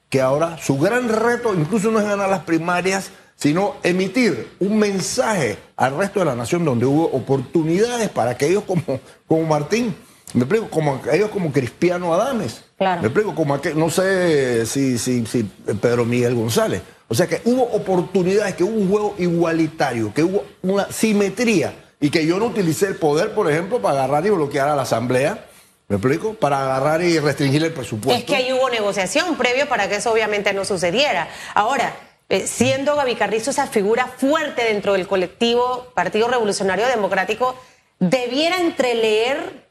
que 0.09 0.21
ahora 0.21 0.57
su 0.57 0.77
gran 0.77 1.09
reto 1.09 1.53
incluso 1.53 1.91
no 1.91 1.99
es 1.99 2.05
ganar 2.05 2.29
las 2.29 2.41
primarias, 2.41 3.11
sino 3.35 3.75
emitir 3.83 4.47
un 4.59 4.79
mensaje 4.79 5.57
al 5.75 5.97
resto 5.97 6.19
de 6.19 6.25
la 6.25 6.35
nación 6.35 6.65
donde 6.65 6.85
hubo 6.85 7.05
oportunidades 7.05 8.09
para 8.09 8.31
aquellos 8.31 8.63
como, 8.63 8.99
como 9.27 9.43
Martín 9.43 9.95
me 10.33 10.41
explico, 10.41 10.69
como 10.69 11.01
ellos 11.11 11.29
como 11.29 11.51
Cristiano 11.51 12.13
Adames. 12.13 12.63
Claro. 12.77 13.01
Me 13.01 13.07
explico, 13.07 13.33
como 13.33 13.53
aquel, 13.53 13.79
no 13.79 13.89
sé 13.89 14.65
si, 14.65 14.97
si, 14.97 15.25
si 15.25 15.43
Pedro 15.81 16.05
Miguel 16.05 16.35
González. 16.35 16.81
O 17.07 17.15
sea 17.15 17.27
que 17.27 17.41
hubo 17.45 17.63
oportunidades, 17.63 18.55
que 18.55 18.63
hubo 18.63 18.75
un 18.75 18.89
juego 18.89 19.15
igualitario, 19.17 20.13
que 20.13 20.23
hubo 20.23 20.43
una 20.61 20.91
simetría 20.91 21.73
y 22.01 22.09
que 22.09 22.25
yo 22.25 22.37
no 22.39 22.47
utilicé 22.47 22.87
el 22.87 22.95
poder, 22.97 23.33
por 23.33 23.49
ejemplo, 23.49 23.81
para 23.81 24.03
agarrar 24.03 24.25
y 24.25 24.29
bloquear 24.29 24.67
a 24.67 24.75
la 24.75 24.81
Asamblea. 24.81 25.47
¿Me 25.88 25.96
explico? 25.96 26.34
Para 26.34 26.63
agarrar 26.63 27.01
y 27.01 27.17
restringir 27.17 27.63
el 27.63 27.74
presupuesto. 27.74 28.20
Es 28.20 28.25
que 28.25 28.36
ahí 28.36 28.51
hubo 28.51 28.70
negociación 28.70 29.38
previo 29.38 29.70
para 29.70 29.88
que 29.88 29.96
eso 29.96 30.12
obviamente 30.12 30.53
no 30.53 30.65
sucediera. 30.65 31.29
Ahora, 31.53 31.96
eh, 32.27 32.46
siendo 32.46 32.98
Gaby 32.98 33.15
Carrizo 33.15 33.51
esa 33.51 33.67
figura 33.67 34.08
fuerte 34.08 34.65
dentro 34.65 34.94
del 34.94 35.08
colectivo 35.08 35.88
Partido 35.96 36.27
Revolucionario 36.27 36.88
Democrático, 36.88 37.56
debiera 38.00 38.58
entreleer 38.58 39.65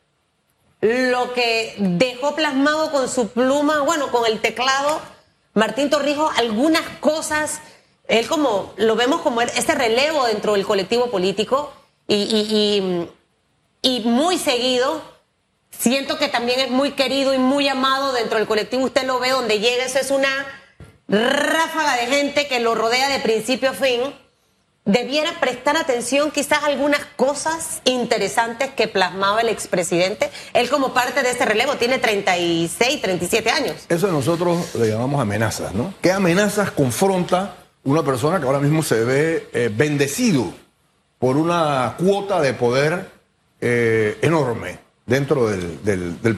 lo 0.80 1.34
que 1.34 1.74
dejó 1.78 2.34
plasmado 2.34 2.90
con 2.90 3.10
su 3.10 3.28
pluma, 3.28 3.82
bueno, 3.82 4.10
con 4.10 4.24
el 4.24 4.40
teclado, 4.40 5.02
Martín 5.52 5.90
Torrijos, 5.90 6.30
algunas 6.38 6.82
cosas, 7.00 7.60
él 8.08 8.26
como, 8.26 8.72
lo 8.76 8.96
vemos 8.96 9.20
como 9.20 9.42
este 9.42 9.74
relevo 9.74 10.26
dentro 10.26 10.54
del 10.54 10.64
colectivo 10.64 11.10
político 11.10 11.72
y, 12.08 13.08
y 13.82 14.00
muy 14.00 14.38
seguido, 14.38 15.15
siento 15.78 16.18
que 16.18 16.28
también 16.28 16.60
es 16.60 16.70
muy 16.70 16.92
querido 16.92 17.34
y 17.34 17.38
muy 17.38 17.68
amado 17.68 18.12
dentro 18.12 18.38
del 18.38 18.46
colectivo, 18.46 18.84
usted 18.84 19.06
lo 19.06 19.18
ve 19.18 19.30
donde 19.30 19.58
llega, 19.58 19.84
eso 19.84 19.98
es 19.98 20.10
una 20.10 20.28
ráfaga 21.08 21.96
de 21.96 22.06
gente 22.06 22.48
que 22.48 22.60
lo 22.60 22.74
rodea 22.74 23.08
de 23.08 23.20
principio 23.20 23.70
a 23.70 23.74
fin 23.74 24.00
debiera 24.86 25.40
prestar 25.40 25.76
atención 25.76 26.30
quizás 26.30 26.62
a 26.62 26.66
algunas 26.66 27.04
cosas 27.16 27.82
interesantes 27.84 28.70
que 28.70 28.88
plasmaba 28.88 29.40
el 29.40 29.48
expresidente. 29.48 30.30
Él 30.54 30.70
como 30.70 30.94
parte 30.94 31.22
de 31.22 31.30
este 31.30 31.44
relevo 31.44 31.74
tiene 31.74 31.98
36, 31.98 33.02
37 33.02 33.50
años. 33.50 33.74
Eso 33.88 34.06
nosotros 34.08 34.74
le 34.76 34.88
llamamos 34.88 35.20
amenazas, 35.20 35.74
¿no? 35.74 35.92
¿Qué 36.00 36.12
amenazas 36.12 36.70
confronta 36.70 37.56
una 37.84 38.04
persona 38.04 38.38
que 38.38 38.46
ahora 38.46 38.60
mismo 38.60 38.82
se 38.82 39.04
ve 39.04 39.48
eh, 39.52 39.70
bendecido 39.72 40.54
por 41.18 41.36
una 41.36 41.96
cuota 41.98 42.40
de 42.40 42.54
poder 42.54 43.10
eh, 43.60 44.18
enorme 44.22 44.85
dentro 45.06 45.48
del, 45.48 45.82
del, 45.84 46.20
del, 46.20 46.36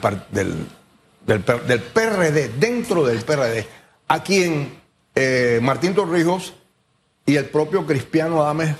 del, 1.25 1.81
PRD, 1.81 2.49
dentro 2.59 3.05
del 3.05 3.19
PRD, 3.21 3.67
a 4.07 4.23
quien 4.23 4.79
eh, 5.15 5.59
Martín 5.61 5.93
Torrijos 5.93 6.53
y 7.25 7.35
el 7.35 7.45
propio 7.45 7.85
Cristiano 7.85 8.41
Adames 8.41 8.75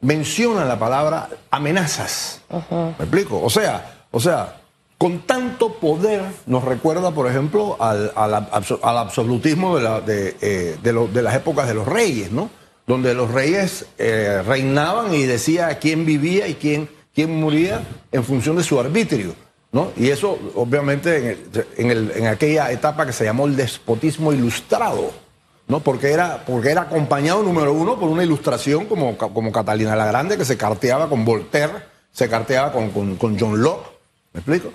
menciona 0.00 0.64
la 0.64 0.78
palabra 0.78 1.28
amenazas. 1.50 2.42
¿Me 2.70 2.90
explico? 2.98 3.40
O 3.42 3.50
sea, 3.50 4.06
o 4.10 4.20
sea, 4.20 4.60
con 4.98 5.20
tanto 5.20 5.74
poder 5.74 6.22
nos 6.46 6.64
recuerda, 6.64 7.10
por 7.12 7.26
ejemplo, 7.26 7.76
al, 7.80 8.12
absolutismo 8.14 9.78
de, 9.78 10.36
eh, 10.40 10.78
de, 10.82 11.22
las 11.22 11.34
épocas 11.34 11.68
de 11.68 11.74
los 11.74 11.86
reyes, 11.86 12.30
¿no? 12.32 12.50
Donde 12.86 13.14
los 13.14 13.30
reyes 13.30 13.86
eh, 13.98 14.42
reinaban 14.46 15.14
y 15.14 15.22
decía 15.22 15.78
quién 15.78 16.04
vivía 16.04 16.48
y 16.48 16.54
quién, 16.54 16.90
quién 17.14 17.40
moría 17.40 17.82
en 18.12 18.24
función 18.24 18.56
de 18.56 18.62
su 18.62 18.78
arbitrio. 18.78 19.34
¿no? 19.72 19.92
Y 19.96 20.10
eso, 20.10 20.38
obviamente, 20.56 21.38
en, 21.76 21.90
en 21.90 22.26
aquella 22.26 22.72
etapa 22.72 23.06
que 23.06 23.12
se 23.12 23.24
llamó 23.24 23.46
el 23.46 23.56
despotismo 23.56 24.32
ilustrado. 24.32 25.12
¿no? 25.70 25.78
Porque 25.78 26.10
era, 26.10 26.44
porque 26.44 26.70
era 26.70 26.82
acompañado, 26.82 27.44
número 27.44 27.72
uno, 27.72 27.98
por 27.98 28.10
una 28.10 28.24
ilustración 28.24 28.86
como, 28.86 29.16
como 29.16 29.52
Catalina 29.52 29.94
la 29.94 30.04
Grande, 30.04 30.36
que 30.36 30.44
se 30.44 30.56
carteaba 30.56 31.08
con 31.08 31.24
Voltaire, 31.24 31.84
se 32.10 32.28
carteaba 32.28 32.72
con, 32.72 32.90
con, 32.90 33.38
John 33.38 33.62
Locke, 33.62 33.88
¿me 34.32 34.40
explico? 34.40 34.72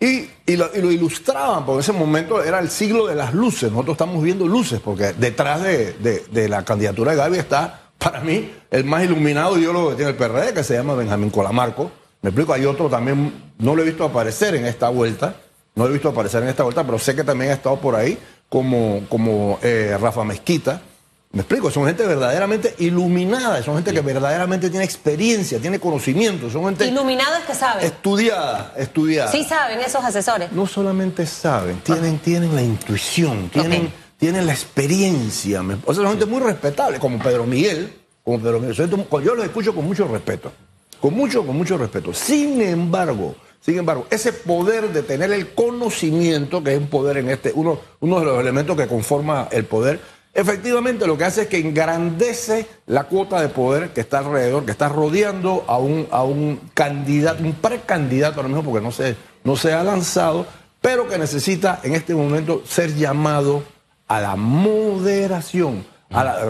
Y, 0.00 0.30
y, 0.46 0.56
lo, 0.56 0.90
ilustraban, 0.90 1.66
porque 1.66 1.74
en 1.74 1.80
ese 1.80 1.92
momento 1.92 2.42
era 2.42 2.60
el 2.60 2.70
siglo 2.70 3.06
de 3.06 3.14
las 3.14 3.34
luces, 3.34 3.70
nosotros 3.70 3.94
estamos 3.94 4.22
viendo 4.22 4.46
luces, 4.46 4.80
porque 4.80 5.12
detrás 5.12 5.62
de, 5.62 5.92
de, 6.30 6.48
la 6.48 6.64
candidatura 6.64 7.10
de 7.10 7.18
Gaby 7.18 7.38
está, 7.38 7.87
para 7.98 8.20
mí, 8.20 8.50
el 8.70 8.84
más 8.84 9.04
iluminado 9.04 9.58
ideólogo 9.58 9.90
que 9.90 9.96
tiene 9.96 10.12
el 10.12 10.16
PRD, 10.16 10.54
que 10.54 10.64
se 10.64 10.74
llama 10.74 10.94
Benjamín 10.94 11.30
Colamarco, 11.30 11.90
me 12.22 12.30
explico, 12.30 12.52
hay 12.52 12.64
otro 12.64 12.88
también, 12.88 13.52
no 13.58 13.74
lo 13.74 13.82
he 13.82 13.84
visto 13.84 14.04
aparecer 14.04 14.54
en 14.54 14.66
esta 14.66 14.88
vuelta, 14.88 15.34
no 15.74 15.84
lo 15.84 15.90
he 15.90 15.92
visto 15.92 16.08
aparecer 16.08 16.42
en 16.42 16.48
esta 16.48 16.64
vuelta, 16.64 16.84
pero 16.84 16.98
sé 16.98 17.14
que 17.14 17.24
también 17.24 17.50
ha 17.50 17.54
estado 17.54 17.80
por 17.80 17.94
ahí, 17.94 18.18
como, 18.48 19.02
como 19.08 19.58
eh, 19.62 19.96
Rafa 20.00 20.24
Mezquita. 20.24 20.82
Me 21.30 21.42
explico, 21.42 21.70
son 21.70 21.86
gente 21.86 22.06
verdaderamente 22.06 22.74
iluminada, 22.78 23.62
son 23.62 23.76
gente 23.76 23.92
que 23.92 24.00
verdaderamente 24.00 24.70
tiene 24.70 24.84
experiencia, 24.84 25.60
tiene 25.60 25.78
conocimiento, 25.78 26.50
son 26.50 26.64
gente... 26.64 26.86
Iluminadas 26.86 27.44
que 27.44 27.54
saben. 27.54 27.84
Estudiada, 27.84 28.72
estudiada. 28.76 29.30
Sí 29.30 29.44
saben 29.44 29.78
esos 29.80 30.02
asesores. 30.02 30.50
No 30.52 30.66
solamente 30.66 31.26
saben, 31.26 31.80
tienen, 31.80 32.18
tienen 32.18 32.54
la 32.54 32.62
intuición, 32.62 33.50
tienen, 33.50 33.92
tienen 34.18 34.46
la 34.46 34.52
experiencia. 34.52 35.62
O 35.84 35.94
sea, 35.94 36.02
son 36.02 36.10
gente 36.10 36.26
muy 36.26 36.40
respetable, 36.40 36.98
como 36.98 37.18
Pedro 37.18 37.46
Miguel, 37.46 37.92
como 38.24 38.38
Pedro 38.40 38.60
Miguel. 38.60 38.74
Yo 38.74 39.34
los 39.34 39.44
escucho 39.44 39.74
con 39.74 39.86
mucho 39.86 40.06
respeto, 40.06 40.52
con 41.00 41.14
mucho, 41.14 41.46
con 41.46 41.56
mucho 41.56 41.78
respeto. 41.78 42.12
Sin 42.12 42.60
embargo, 42.60 43.36
sin 43.60 43.78
embargo, 43.78 44.06
ese 44.10 44.32
poder 44.32 44.92
de 44.92 45.02
tener 45.02 45.32
el 45.32 45.54
conocimiento, 45.54 46.62
que 46.62 46.74
es 46.74 46.78
un 46.78 46.88
poder 46.88 47.18
en 47.18 47.30
este, 47.30 47.52
uno, 47.54 47.80
uno 48.00 48.20
de 48.20 48.26
los 48.26 48.40
elementos 48.40 48.76
que 48.76 48.86
conforma 48.86 49.48
el 49.50 49.64
poder, 49.64 50.00
efectivamente 50.34 51.06
lo 51.06 51.16
que 51.16 51.24
hace 51.24 51.42
es 51.42 51.48
que 51.48 51.58
engrandece 51.58 52.66
la 52.86 53.04
cuota 53.04 53.40
de 53.40 53.48
poder 53.48 53.90
que 53.90 54.00
está 54.00 54.18
alrededor, 54.18 54.64
que 54.64 54.72
está 54.72 54.88
rodeando 54.88 55.64
a 55.66 55.78
un, 55.78 56.08
a 56.10 56.24
un 56.24 56.60
candidato, 56.74 57.42
un 57.42 57.54
precandidato 57.54 58.36
ahora 58.36 58.48
mismo, 58.48 58.64
porque 58.64 58.84
no 58.84 58.92
se, 58.92 59.16
no 59.44 59.56
se 59.56 59.72
ha 59.72 59.82
lanzado, 59.84 60.46
pero 60.80 61.08
que 61.08 61.18
necesita 61.18 61.80
en 61.82 61.94
este 61.94 62.14
momento 62.14 62.62
ser 62.64 62.94
llamado 62.94 63.62
a 64.08 64.20
la 64.20 64.36
moderación. 64.36 65.86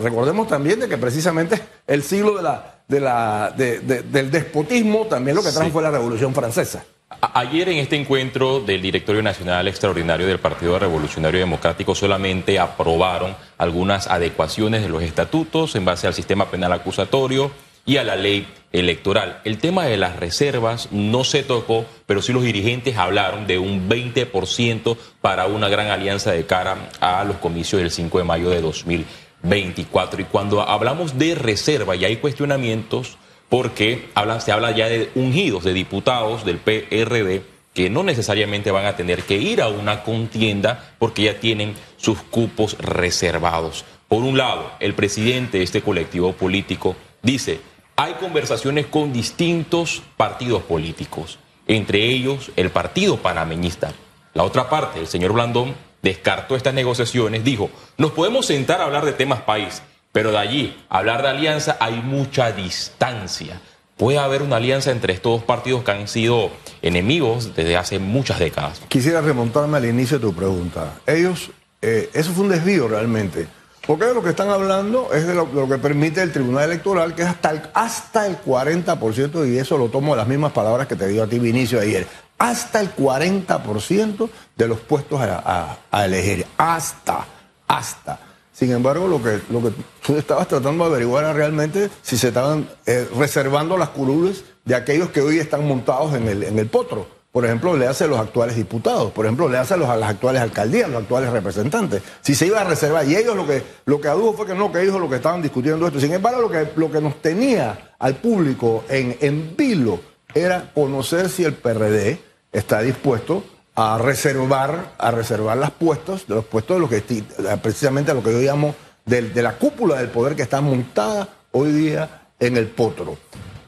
recordemos 0.01 0.49
también 0.49 0.81
de 0.81 0.89
que 0.89 0.97
precisamente 0.97 1.61
el 1.87 2.03
siglo 2.03 2.37
de 2.37 2.43
la, 2.43 2.81
de 2.87 3.01
la, 3.01 3.53
del 3.57 4.31
despotismo 4.31 5.07
también 5.07 5.37
lo 5.37 5.43
que 5.43 5.51
trajo 5.51 5.71
fue 5.71 5.83
la 5.83 5.91
Revolución 5.91 6.35
Francesa. 6.35 6.85
Ayer 7.21 7.69
en 7.71 7.79
este 7.79 7.97
encuentro 7.97 8.61
del 8.61 8.83
Directorio 8.83 9.23
Nacional 9.23 9.67
Extraordinario 9.67 10.27
del 10.27 10.39
Partido 10.39 10.79
Revolucionario 10.79 11.41
Democrático 11.41 11.95
solamente 11.95 12.59
aprobaron 12.59 13.35
algunas 13.57 14.07
adecuaciones 14.07 14.83
de 14.83 14.89
los 14.89 15.03
estatutos 15.03 15.75
en 15.75 15.85
base 15.85 16.07
al 16.07 16.15
sistema 16.15 16.51
penal 16.51 16.73
acusatorio 16.73 17.51
y 17.89 17.97
a 17.97 18.05
la 18.05 18.15
ley 18.15 18.47
electoral. 18.71 19.41
El 19.45 19.59
tema 19.59 19.87
de 19.87 19.97
las 19.97 20.17
reservas 20.17 20.91
no 20.93 21.25
se 21.25 21.43
tocó, 21.43 21.87
pero 22.07 22.21
sí 22.21 22.35
los 22.35 22.43
dirigentes 22.43 22.99
hablaron 22.99 23.47
de 23.47 23.59
un 23.59 23.89
20% 23.89 24.97
para 25.23 25.47
una 25.47 25.69
gran 25.69 25.89
alianza 25.89 26.33
de 26.33 26.45
cara 26.45 26.91
a 27.01 27.25
los 27.25 27.39
comicios 27.39 27.81
del 27.81 27.91
5 27.91 28.19
de 28.19 28.25
mayo 28.25 28.51
de 28.51 28.61
2024. 28.61 30.21
Y 30.21 30.25
cuando 30.25 30.61
hablamos 30.61 31.19
de 31.19 31.35
reserva 31.35 31.97
y 31.97 32.05
hay 32.05 32.17
cuestionamientos, 32.17 33.17
porque 33.49 34.11
se 34.41 34.53
habla 34.53 34.73
ya 34.73 34.89
de 34.89 35.11
ungidos, 35.15 35.65
de 35.65 35.73
diputados 35.73 36.45
del 36.45 36.59
PRD 36.59 37.43
que 37.73 37.89
no 37.89 38.03
necesariamente 38.03 38.71
van 38.71 38.85
a 38.85 38.97
tener 38.97 39.23
que 39.23 39.37
ir 39.37 39.63
a 39.63 39.69
una 39.69 40.03
contienda 40.03 40.93
porque 40.99 41.23
ya 41.23 41.41
tienen 41.41 41.75
sus 41.97 42.21
cupos 42.21 42.77
reservados. 42.79 43.85
Por 44.09 44.25
un 44.25 44.37
lado, 44.37 44.73
el 44.81 44.95
presidente 44.95 45.59
de 45.59 45.65
este 45.65 45.81
colectivo 45.81 46.33
político 46.33 46.97
dice, 47.23 47.61
hay 47.99 48.13
conversaciones 48.15 48.87
con 48.87 49.13
distintos 49.13 50.03
partidos 50.17 50.63
políticos, 50.63 51.41
entre 51.67 52.05
ellos 52.05 52.53
el 52.55 52.71
Partido 52.71 53.17
Panameñista. 53.17 53.93
La 54.35 54.45
otra 54.45 54.71
parte, 54.71 55.01
el 55.01 55.09
señor 55.09 55.33
Blandón, 55.33 55.75
descartó 56.01 56.55
estas 56.55 56.75
negociaciones, 56.75 57.43
dijo, 57.43 57.71
nos 57.97 58.13
podemos 58.13 58.47
sentar 58.47 58.81
a 58.81 58.85
hablar 58.85 59.05
de 59.05 59.15
temas 59.15 59.41
país, 59.41 59.83
pero 60.13 60.31
de 60.31 60.39
allí, 60.39 60.77
hablar 60.89 61.23
de 61.23 61.31
alianza, 61.31 61.77
hay 61.81 61.95
mucha 61.97 62.53
distancia. 62.53 63.61
Puede 63.97 64.19
haber 64.19 64.43
una 64.43 64.57
alianza 64.59 64.93
entre 64.93 65.13
estos 65.13 65.33
dos 65.33 65.43
partidos 65.43 65.83
que 65.83 65.91
han 65.91 66.07
sido 66.07 66.53
enemigos 66.83 67.57
desde 67.57 67.77
hace 67.77 67.99
muchas 67.99 68.39
décadas. 68.39 68.81
Quisiera 68.87 69.23
remontarme 69.23 69.77
al 69.77 69.87
inicio 69.87 70.21
de 70.21 70.27
tu 70.29 70.33
pregunta. 70.33 71.01
Ellos, 71.05 71.51
eh, 71.83 72.11
eso 72.15 72.31
fue 72.31 72.45
un 72.45 72.51
desvío 72.51 72.87
realmente. 72.87 73.49
Porque 73.89 74.05
de 74.05 74.13
lo 74.13 74.23
que 74.23 74.29
están 74.29 74.51
hablando 74.51 75.15
es 75.15 75.27
de 75.27 75.33
lo, 75.35 75.67
que 75.67 75.79
permite 75.79 76.21
el 76.21 76.31
Tribunal 76.31 76.65
Electoral, 76.65 77.15
que 77.15 77.23
es 77.23 77.29
hasta 77.29 77.53
el, 77.53 77.63
hasta 77.73 78.27
el 78.27 78.39
40%, 78.39 79.49
y 79.49 79.57
eso 79.57 79.79
lo 79.79 79.89
tomo 79.89 80.13
de 80.13 80.19
las 80.19 80.29
mismas 80.29 80.53
palabras 80.53 80.87
que 80.87 80.95
te 80.95 81.09
dio 81.09 81.23
a 81.23 81.27
ti 81.27 81.39
Vinicio 81.39 81.81
ayer. 81.81 82.07
Hasta 82.37 82.83
el 82.83 82.95
40% 82.95 84.29
de 84.55 84.69
los 84.69 84.81
puestos 84.81 85.19
a, 85.23 85.79
a 85.91 86.05
elegir. 86.05 86.45
Hasta, 86.59 87.25
hasta. 87.67 88.21
Sin 88.53 88.73
embargo, 88.73 89.09
lo 89.09 89.23
que, 89.23 89.41
lo 89.49 89.63
que 89.63 89.71
tú 90.07 90.19
estabas 90.19 90.49
tratando 90.49 90.85
de 90.85 90.91
averiguar 90.91 91.25
era 91.25 91.33
realmente 91.33 91.89
si 92.03 92.19
se 92.19 92.29
estaban 92.29 92.69
eh, 92.85 93.09
reservando 93.17 93.79
las 93.79 93.89
curules 93.89 94.45
de 94.67 94.75
aquellos 94.75 95.09
que 95.09 95.23
hoy 95.23 95.39
están 95.39 95.67
montados 95.67 96.15
en 96.15 96.29
el, 96.29 96.43
en 96.43 96.59
el 96.59 96.67
potro. 96.67 97.18
Por 97.33 97.45
ejemplo, 97.45 97.77
le 97.77 97.87
hace 97.87 98.05
a 98.05 98.07
los 98.07 98.19
actuales 98.19 98.57
diputados, 98.57 99.13
por 99.13 99.27
ejemplo, 99.27 99.49
le 99.49 99.59
hace 99.59 99.75
a, 99.75 99.77
los, 99.77 99.89
a 99.89 99.97
las 99.97 100.11
actuales 100.11 100.41
alcaldías, 100.41 100.89
los 100.89 101.03
actuales 101.03 101.31
representantes. 101.31 102.03
Si 102.23 102.35
se 102.35 102.47
iba 102.47 102.61
a 102.61 102.65
reservar, 102.65 103.07
y 103.07 103.17
ellos 103.17 103.37
lo 103.37 103.47
que, 103.47 103.63
lo 103.85 104.01
que 104.01 104.09
adujo 104.09 104.33
fue 104.33 104.47
que 104.47 104.55
no, 104.55 104.73
que 104.73 104.83
ellos 104.83 104.99
lo 104.99 105.11
que 105.11 105.17
estaban 105.17 105.43
discutiendo 105.43 105.87
esto. 105.87 106.01
Sin 106.01 106.13
embargo, 106.13 106.41
lo 106.41 106.51
que, 106.51 106.69
lo 106.77 106.91
que 106.91 107.01
nos 107.01 107.21
tenía 107.21 107.95
al 107.99 108.17
público 108.17 108.85
en, 108.89 109.17
en 109.21 109.55
vilo 109.57 110.01
era 110.35 110.71
conocer 110.75 111.29
si 111.29 111.45
el 111.45 111.55
PRD 111.55 112.21
está 112.53 112.81
dispuesto 112.81 113.45
a 113.75 113.99
reservar, 113.99 114.95
a 114.99 115.11
reservar 115.11 115.57
las 115.57 115.71
puestos, 115.71 116.27
de 116.27 116.35
los 116.35 116.45
puestos 116.45 116.77
de 116.77 116.81
lo 116.81 116.89
que 116.89 117.23
precisamente 117.63 118.11
a 118.11 118.15
lo 118.15 118.25
que 118.25 118.33
yo 118.33 118.41
llamo 118.41 118.75
de, 119.05 119.43
la 119.43 119.57
cúpula 119.57 119.99
del 119.99 120.09
poder 120.09 120.37
que 120.37 120.43
está 120.43 120.61
montada 120.61 121.29
hoy 121.53 121.73
día 121.73 122.29
en 122.41 122.57
el 122.57 122.67
potro. 122.67 123.17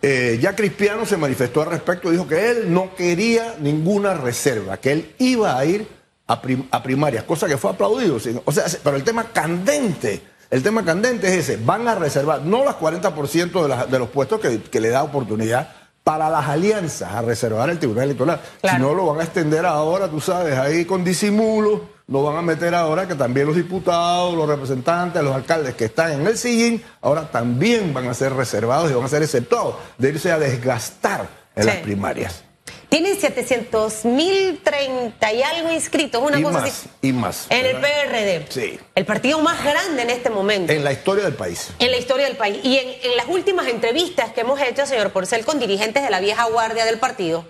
Eh, 0.02 0.38
ya 0.40 0.56
Cristiano 0.56 1.04
se 1.04 1.16
manifestó 1.16 1.62
al 1.62 1.68
respecto, 1.70 2.10
dijo 2.10 2.26
que 2.26 2.50
él 2.50 2.72
no 2.72 2.94
quería 2.94 3.56
ninguna 3.60 4.14
reserva, 4.14 4.78
que 4.78 4.92
él 4.92 5.14
iba 5.18 5.58
a 5.58 5.64
ir 5.64 5.86
a, 6.26 6.40
primarias, 6.82 7.24
cosa 7.24 7.46
que 7.46 7.56
fue 7.58 7.70
aplaudido. 7.72 8.16
O 8.44 8.52
sea, 8.52 8.64
pero 8.84 8.96
el 8.96 9.02
tema 9.04 9.24
candente 9.32 10.22
El 10.48 10.62
tema 10.62 10.84
candente 10.84 11.28
es 11.28 11.48
ese, 11.48 11.58
van 11.64 11.86
a 11.86 11.94
reservar, 11.94 12.42
no 12.42 12.64
las 12.64 12.76
40% 12.76 13.62
de, 13.62 13.68
las- 13.68 13.90
de 13.90 13.98
los 13.98 14.08
puestos 14.08 14.40
que, 14.40 14.60
que 14.62 14.80
le 14.80 14.88
da 14.88 15.02
oportunidad 15.04 15.70
para 16.02 16.28
las 16.30 16.48
alianzas, 16.48 17.12
a 17.12 17.22
reservar 17.22 17.68
el 17.70 17.78
Tribunal 17.78 18.04
Electoral. 18.04 18.40
Claro. 18.60 18.76
Si 18.76 18.82
no, 18.82 18.94
lo 18.94 19.06
van 19.06 19.20
a 19.20 19.24
extender 19.24 19.64
ahora, 19.66 20.08
tú 20.08 20.20
sabes, 20.20 20.56
ahí 20.58 20.84
con 20.86 21.04
disimulo, 21.04 21.84
lo 22.10 22.22
van 22.24 22.36
a 22.36 22.42
meter 22.42 22.74
ahora 22.74 23.06
que 23.08 23.14
también 23.14 23.46
los 23.46 23.56
diputados, 23.56 24.34
los 24.34 24.48
representantes, 24.48 25.22
los 25.22 25.34
alcaldes 25.34 25.74
que 25.74 25.86
están 25.86 26.12
en 26.12 26.26
el 26.26 26.36
sillín, 26.36 26.84
ahora 27.00 27.30
también 27.30 27.94
van 27.94 28.08
a 28.08 28.14
ser 28.14 28.32
reservados 28.34 28.90
y 28.90 28.94
van 28.94 29.04
a 29.04 29.08
ser 29.08 29.22
exceptuados 29.22 29.76
de 29.96 30.08
irse 30.10 30.30
a 30.32 30.38
desgastar 30.38 31.28
en 31.56 31.62
Sí. 31.62 31.68
las 31.68 31.76
primarias. 31.78 32.44
Tienen 32.88 33.20
700 33.20 34.04
mil 34.04 34.60
30 34.64 35.32
y 35.32 35.42
algo 35.44 35.70
inscritos, 35.72 36.20
una 36.20 36.40
y 36.40 36.42
cosa 36.42 36.58
más, 36.60 36.68
así. 36.70 36.88
y 37.02 37.12
más. 37.12 37.46
En 37.48 37.64
el. 37.64 37.76
PRD. 37.76 38.46
Sí. 38.48 38.80
El 38.96 39.04
partido 39.06 39.38
más 39.40 39.62
grande 39.64 40.02
en 40.02 40.10
este 40.10 40.28
momento. 40.28 40.72
En 40.72 40.82
la 40.82 40.92
historia 40.92 41.22
del 41.22 41.34
país. 41.34 41.68
en 41.78 41.92
la 41.92 41.96
historia 41.98 42.26
del 42.26 42.36
país. 42.36 42.58
Y 42.64 42.76
en, 42.78 42.88
en 43.10 43.16
las 43.16 43.26
últimas 43.28 43.68
entrevistas 43.68 44.32
que 44.32 44.40
hemos 44.40 44.60
hecho, 44.60 44.86
señor 44.86 45.10
Porcel, 45.12 45.44
con 45.44 45.60
dirigentes 45.60 46.02
de 46.02 46.10
la 46.10 46.18
vieja 46.18 46.46
guardia 46.46 46.84
del 46.84 46.98
partido, 46.98 47.44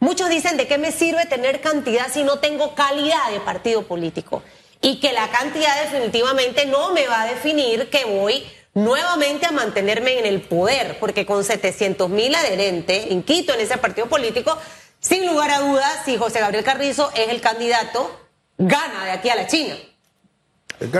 muchos 0.00 0.28
dicen 0.28 0.56
de 0.56 0.66
qué 0.66 0.78
me 0.78 0.92
sirve 0.92 1.26
tener 1.26 1.60
cantidad 1.60 2.12
si 2.12 2.22
no 2.22 2.38
tengo 2.38 2.74
calidad 2.74 3.30
de 3.30 3.40
partido 3.40 3.82
político. 3.82 4.42
Y 4.80 5.00
que 5.00 5.12
la 5.12 5.28
cantidad 5.30 5.82
definitivamente 5.82 6.66
no 6.66 6.92
me 6.92 7.06
va 7.08 7.22
a 7.22 7.26
definir 7.26 7.90
que 7.90 8.04
voy 8.04 8.44
nuevamente 8.74 9.46
a 9.46 9.50
mantenerme 9.50 10.18
en 10.18 10.26
el 10.26 10.42
poder, 10.42 10.98
porque 11.00 11.26
con 11.26 11.42
700 11.44 12.08
mil 12.08 12.34
adherentes 12.34 13.10
inscritos 13.10 13.56
en 13.56 13.62
ese 13.62 13.76
partido 13.78 14.08
político, 14.08 14.56
sin 15.00 15.26
lugar 15.26 15.50
a 15.50 15.60
dudas, 15.60 16.02
si 16.04 16.16
José 16.16 16.40
Gabriel 16.40 16.64
Carrizo 16.64 17.10
es 17.14 17.28
el 17.28 17.40
candidato, 17.40 18.28
gana 18.56 19.04
de 19.04 19.10
aquí 19.12 19.30
a 19.30 19.36
la 19.36 19.46
China. 19.46 19.76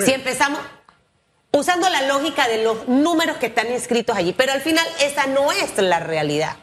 Si 0.04 0.12
empezamos 0.12 0.60
usando 1.52 1.88
la 1.88 2.02
lógica 2.02 2.48
de 2.48 2.62
los 2.62 2.88
números 2.88 3.36
que 3.36 3.46
están 3.46 3.70
inscritos 3.70 4.16
allí, 4.16 4.32
pero 4.32 4.52
al 4.52 4.60
final 4.60 4.86
esa 5.00 5.26
no 5.26 5.52
es 5.52 5.76
la 5.78 6.00
realidad. 6.00 6.56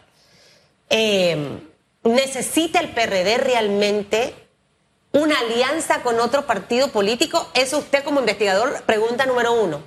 Eh, 0.89 1.60
¿Necesita 2.05 2.79
el 2.79 2.89
PRD 2.89 3.38
realmente 3.39 4.35
una 5.12 5.39
alianza 5.39 6.03
con 6.03 6.19
otro 6.19 6.45
partido 6.45 6.91
político? 6.91 7.50
Eso 7.55 7.79
usted 7.79 8.03
como 8.03 8.19
investigador, 8.19 8.83
pregunta 8.83 9.25
número 9.25 9.53
uno. 9.53 9.81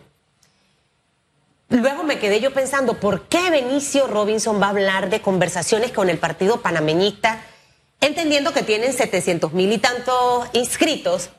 Luego 1.68 2.02
me 2.02 2.18
quedé 2.18 2.40
yo 2.40 2.52
pensando, 2.52 2.94
¿por 2.94 3.28
qué 3.28 3.50
Benicio 3.50 4.08
Robinson 4.08 4.60
va 4.60 4.66
a 4.66 4.70
hablar 4.70 5.10
de 5.10 5.20
conversaciones 5.20 5.92
con 5.92 6.10
el 6.10 6.18
partido 6.18 6.60
panameñista, 6.60 7.40
entendiendo 8.00 8.52
que 8.52 8.64
tienen 8.64 8.92
700 8.92 9.52
mil 9.52 9.70
y 9.70 9.78
tantos 9.78 10.48
inscritos? 10.54 11.30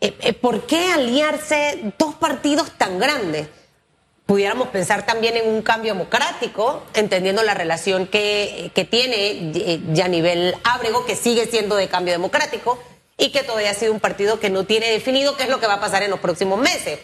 Eh, 0.00 0.16
eh, 0.20 0.32
¿Por 0.32 0.66
qué 0.66 0.92
aliarse 0.92 1.94
dos 1.96 2.16
partidos 2.16 2.72
tan 2.76 2.98
grandes? 2.98 3.46
Pudiéramos 4.30 4.68
pensar 4.68 5.04
también 5.04 5.36
en 5.36 5.48
un 5.48 5.60
cambio 5.60 5.92
democrático, 5.92 6.84
entendiendo 6.94 7.42
la 7.42 7.52
relación 7.52 8.06
que, 8.06 8.70
que 8.76 8.84
tiene 8.84 9.50
eh, 9.56 9.80
Yanivel 9.92 10.54
Ábrego, 10.62 11.04
que 11.04 11.16
sigue 11.16 11.46
siendo 11.46 11.74
de 11.74 11.88
cambio 11.88 12.12
democrático 12.12 12.78
y 13.18 13.32
que 13.32 13.42
todavía 13.42 13.72
ha 13.72 13.74
sido 13.74 13.92
un 13.92 13.98
partido 13.98 14.38
que 14.38 14.48
no 14.48 14.66
tiene 14.66 14.88
definido 14.88 15.36
qué 15.36 15.42
es 15.42 15.48
lo 15.48 15.58
que 15.58 15.66
va 15.66 15.74
a 15.74 15.80
pasar 15.80 16.04
en 16.04 16.10
los 16.10 16.20
próximos 16.20 16.60
meses. 16.60 17.00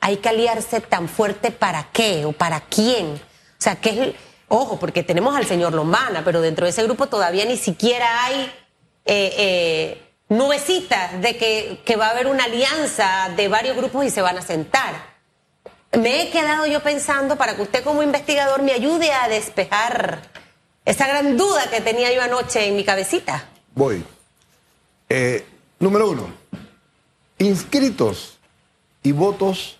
Hay 0.00 0.18
que 0.18 0.28
aliarse 0.28 0.82
tan 0.82 1.08
fuerte 1.08 1.50
para 1.50 1.88
qué 1.94 2.26
o 2.26 2.32
para 2.32 2.60
quién. 2.60 3.14
O 3.14 3.18
sea, 3.56 3.76
que 3.76 3.88
es, 3.88 4.14
ojo, 4.48 4.78
porque 4.78 5.02
tenemos 5.02 5.34
al 5.34 5.46
señor 5.46 5.72
Lombana, 5.72 6.22
pero 6.26 6.42
dentro 6.42 6.66
de 6.66 6.72
ese 6.72 6.82
grupo 6.82 7.06
todavía 7.06 7.46
ni 7.46 7.56
siquiera 7.56 8.22
hay 8.26 8.52
eh, 9.06 9.34
eh, 9.38 10.02
nubecitas 10.28 11.22
de 11.22 11.38
que, 11.38 11.80
que 11.86 11.96
va 11.96 12.08
a 12.08 12.10
haber 12.10 12.26
una 12.26 12.44
alianza 12.44 13.30
de 13.34 13.48
varios 13.48 13.78
grupos 13.78 14.04
y 14.04 14.10
se 14.10 14.20
van 14.20 14.36
a 14.36 14.42
sentar. 14.42 15.09
Me 15.98 16.22
he 16.22 16.30
quedado 16.30 16.66
yo 16.66 16.80
pensando 16.82 17.36
para 17.36 17.56
que 17.56 17.62
usted 17.62 17.82
como 17.82 18.02
investigador 18.02 18.62
me 18.62 18.72
ayude 18.72 19.12
a 19.12 19.28
despejar 19.28 20.22
esa 20.84 21.08
gran 21.08 21.36
duda 21.36 21.68
que 21.68 21.80
tenía 21.80 22.12
yo 22.12 22.22
anoche 22.22 22.66
en 22.66 22.76
mi 22.76 22.84
cabecita. 22.84 23.48
Voy. 23.74 24.04
Eh, 25.08 25.44
número 25.80 26.10
uno. 26.10 26.28
Inscritos 27.38 28.38
y 29.02 29.12
votos 29.12 29.78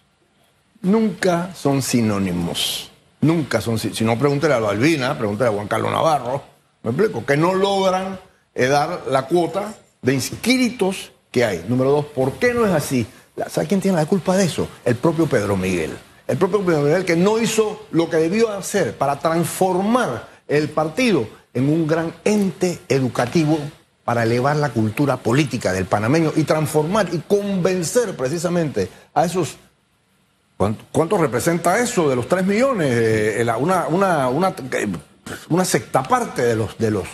nunca 0.82 1.54
son 1.54 1.80
sinónimos. 1.80 2.90
Nunca 3.20 3.60
son 3.60 3.78
si 3.78 3.94
Si 3.94 4.02
no, 4.02 4.18
pregúntele 4.18 4.54
a 4.54 4.58
Balbina, 4.58 5.16
pregúntele 5.16 5.50
a 5.50 5.52
Juan 5.52 5.68
Carlos 5.68 5.92
Navarro. 5.92 6.42
¿Me 6.82 6.90
explico? 6.90 7.24
Que 7.24 7.36
no 7.36 7.54
logran 7.54 8.18
eh, 8.54 8.66
dar 8.66 9.02
la 9.08 9.26
cuota 9.26 9.74
de 10.02 10.14
inscritos 10.14 11.12
que 11.30 11.44
hay. 11.44 11.64
Número 11.68 11.92
dos, 11.92 12.06
¿por 12.06 12.32
qué 12.32 12.52
no 12.52 12.66
es 12.66 12.72
así? 12.72 13.06
¿Sabe 13.48 13.66
quién 13.66 13.80
tiene 13.80 13.96
la 13.96 14.06
culpa 14.06 14.36
de 14.36 14.44
eso? 14.44 14.68
El 14.84 14.96
propio 14.96 15.26
Pedro 15.26 15.56
Miguel. 15.56 15.96
El 16.30 16.38
propio 16.38 16.60
Miguel 16.60 17.04
que 17.04 17.16
no 17.16 17.38
hizo 17.40 17.86
lo 17.90 18.08
que 18.08 18.16
debió 18.18 18.50
hacer 18.52 18.96
para 18.96 19.18
transformar 19.18 20.28
el 20.46 20.68
partido 20.68 21.26
en 21.54 21.68
un 21.68 21.86
gran 21.88 22.14
ente 22.24 22.78
educativo 22.88 23.58
para 24.04 24.22
elevar 24.22 24.56
la 24.56 24.70
cultura 24.70 25.16
política 25.16 25.72
del 25.72 25.86
panameño 25.86 26.32
y 26.36 26.44
transformar 26.44 27.08
y 27.12 27.18
convencer 27.18 28.16
precisamente 28.16 28.88
a 29.12 29.24
esos 29.24 29.56
¿Cuánto, 30.92 31.16
representa 31.16 31.78
eso 31.78 32.08
de 32.10 32.16
los 32.16 32.28
3 32.28 32.44
millones? 32.44 32.88
Eh, 32.92 33.42
la- 33.46 33.56
una, 33.56 33.86
una, 33.88 34.28
una, 34.28 34.48
eh, 34.72 34.88
una 35.48 35.64
sexta 35.64 36.02
parte 36.02 36.42
de 36.42 36.54
los, 36.54 36.76
de, 36.76 36.90
los, 36.90 37.08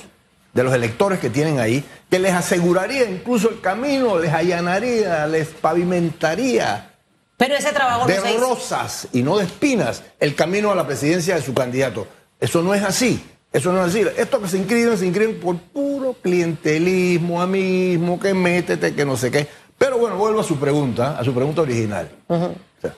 de 0.53 0.65
los 0.65 0.75
electores 0.75 1.21
que 1.21 1.31
tienen 1.31 1.61
ahí, 1.61 1.85
que 2.11 2.19
les 2.19 2.33
aseguraría 2.35 3.09
incluso 3.09 3.49
el 3.49 3.61
camino, 3.61 4.19
les 4.19 4.33
allanaría, 4.33 5.29
les 5.29 5.47
pavimentaría 5.49 6.91
Pero 7.37 7.55
ese 7.55 7.73
trabajo 7.73 8.07
de 8.07 8.17
no 8.17 8.23
se 8.23 8.31
hizo. 8.33 8.41
rosas 8.41 9.09
y 9.13 9.23
no 9.23 9.37
de 9.39 9.45
espinas 9.45 10.03
el 10.21 10.35
camino 10.35 10.71
a 10.71 10.75
la 10.75 10.87
presidencia 10.87 11.35
de 11.37 11.43
su 11.43 11.53
candidato. 11.55 12.07
Eso 12.41 12.63
no 12.63 12.75
es 12.75 12.83
así. 12.83 13.23
Eso 13.53 13.73
no 13.73 13.81
es 13.85 13.89
así. 13.91 14.05
Estos 14.17 14.41
que 14.43 14.49
se 14.49 14.59
inscriben, 14.59 14.97
se 14.99 15.07
inscriben 15.07 15.39
por 15.41 15.57
puro 15.59 16.15
clientelismo, 16.23 17.41
amismo, 17.41 18.19
que 18.21 18.35
métete, 18.35 18.95
que 18.95 19.05
no 19.05 19.17
sé 19.17 19.31
qué. 19.31 19.47
Pero 19.79 19.99
bueno, 19.99 20.17
vuelvo 20.17 20.41
a 20.41 20.45
su 20.45 20.57
pregunta, 20.59 21.19
a 21.19 21.25
su 21.25 21.35
pregunta 21.35 21.63
original. 21.63 22.11
O 22.29 22.51
sea, 22.81 22.95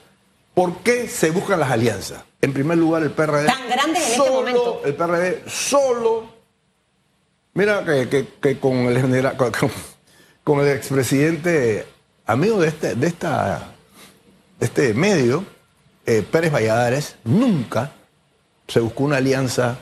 ¿Por 0.54 0.78
qué 0.78 1.08
se 1.08 1.30
buscan 1.30 1.60
las 1.60 1.70
alianzas? 1.70 2.22
En 2.40 2.52
primer 2.52 2.78
lugar, 2.78 3.02
el 3.02 3.10
PRD. 3.10 3.46
Tan 3.46 3.68
grandes 3.68 4.02
en 4.02 4.12
este 4.12 4.16
solo- 4.16 4.32
momento. 4.34 4.82
El 4.84 4.94
PRD 4.94 5.42
solo. 5.48 6.24
Mira 7.54 7.84
que, 7.84 8.08
que- 8.08 8.28
que 8.40 8.58
con 8.60 8.74
el 8.86 9.00
general, 9.00 9.36
con 10.44 10.60
el 10.60 10.68
expresidente, 10.68 11.86
amigo 12.26 12.60
de 12.60 12.68
este, 12.68 12.94
de 12.94 13.06
esta, 13.08 13.74
este 14.60 14.94
medio, 14.94 15.44
eh, 16.06 16.22
Pérez 16.30 16.52
Valladares, 16.52 17.16
nunca 17.24 17.92
se 18.66 18.80
buscó 18.80 19.04
una 19.04 19.16
alianza 19.18 19.78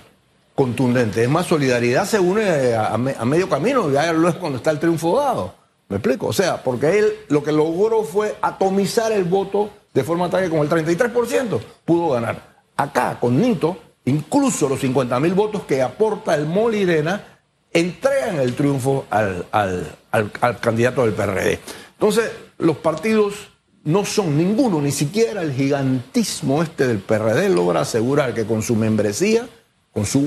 contundente. 0.54 1.22
Es 1.22 1.28
más, 1.28 1.46
solidaridad 1.46 2.06
se 2.06 2.18
une 2.18 2.74
a, 2.74 2.88
a 2.94 2.98
me- 2.98 3.14
a 3.18 3.24
medio 3.24 3.48
camino, 3.48 3.90
ya 3.90 4.12
luego 4.12 4.28
es 4.30 4.34
cuando 4.36 4.58
está 4.58 4.70
el 4.70 4.78
triunfo 4.78 5.18
dado. 5.20 5.54
¿Me 5.88 5.96
explico? 5.96 6.26
O 6.28 6.32
sea, 6.32 6.62
porque 6.62 6.98
él 6.98 7.12
lo 7.28 7.42
que 7.44 7.52
logró 7.52 8.02
fue 8.02 8.36
atomizar 8.42 9.12
el 9.12 9.24
voto 9.24 9.70
de 9.94 10.02
forma 10.02 10.28
tal 10.28 10.42
que 10.42 10.50
con 10.50 10.60
el 10.60 10.68
33% 10.68 11.60
pudo 11.84 12.10
ganar. 12.10 12.56
Acá, 12.76 13.18
con 13.20 13.40
Nito, 13.40 13.78
incluso 14.04 14.68
los 14.68 14.80
50 14.80 15.18
mil 15.20 15.34
votos 15.34 15.62
que 15.64 15.82
aporta 15.82 16.34
el 16.34 16.46
Molirena 16.46 17.38
entregan 17.72 18.36
el 18.40 18.54
triunfo 18.54 19.04
al- 19.10 19.46
al- 19.52 19.92
al 20.10 20.58
candidato 20.60 21.02
del 21.04 21.12
PRD. 21.14 21.60
Entonces, 21.92 22.30
los 22.58 22.78
partidos 22.78 23.34
no 23.86 24.04
son 24.04 24.36
ninguno, 24.36 24.80
ni 24.80 24.92
siquiera 24.92 25.40
el 25.42 25.52
gigantismo 25.52 26.62
este 26.62 26.86
del 26.86 26.98
PRD 26.98 27.48
logra 27.48 27.80
asegurar 27.80 28.34
que 28.34 28.44
con 28.44 28.60
su 28.62 28.74
membresía, 28.76 29.48
con 29.92 30.04
sus 30.04 30.22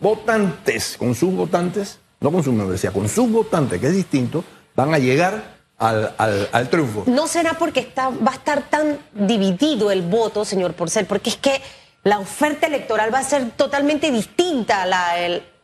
votantes, 0.00 0.96
con 0.98 1.14
sus 1.14 1.32
votantes, 1.34 1.98
no 2.20 2.30
con 2.30 2.42
su 2.42 2.52
membresía, 2.52 2.90
con 2.92 3.08
sus 3.08 3.30
votantes, 3.30 3.80
que 3.80 3.86
es 3.86 3.94
distinto, 3.94 4.44
van 4.76 4.92
a 4.94 4.98
llegar 4.98 5.56
al, 5.78 6.12
al- 6.18 6.48
al 6.52 6.68
triunfo. 6.70 7.04
¿No 7.06 7.26
será 7.26 7.54
porque 7.54 7.80
está, 7.80 8.10
va 8.10 8.32
a 8.32 8.34
estar 8.34 8.68
tan 8.68 8.98
dividido 9.14 9.90
el 9.90 10.02
voto, 10.02 10.44
señor 10.44 10.74
Porcel? 10.74 11.06
Porque 11.06 11.30
es 11.30 11.36
que 11.36 11.60
la 12.04 12.18
oferta 12.18 12.66
electoral 12.66 13.12
va 13.14 13.20
a 13.20 13.24
ser 13.24 13.50
totalmente 13.52 14.10
distinta 14.10 14.82
a 14.82 14.86
la, 14.86 15.14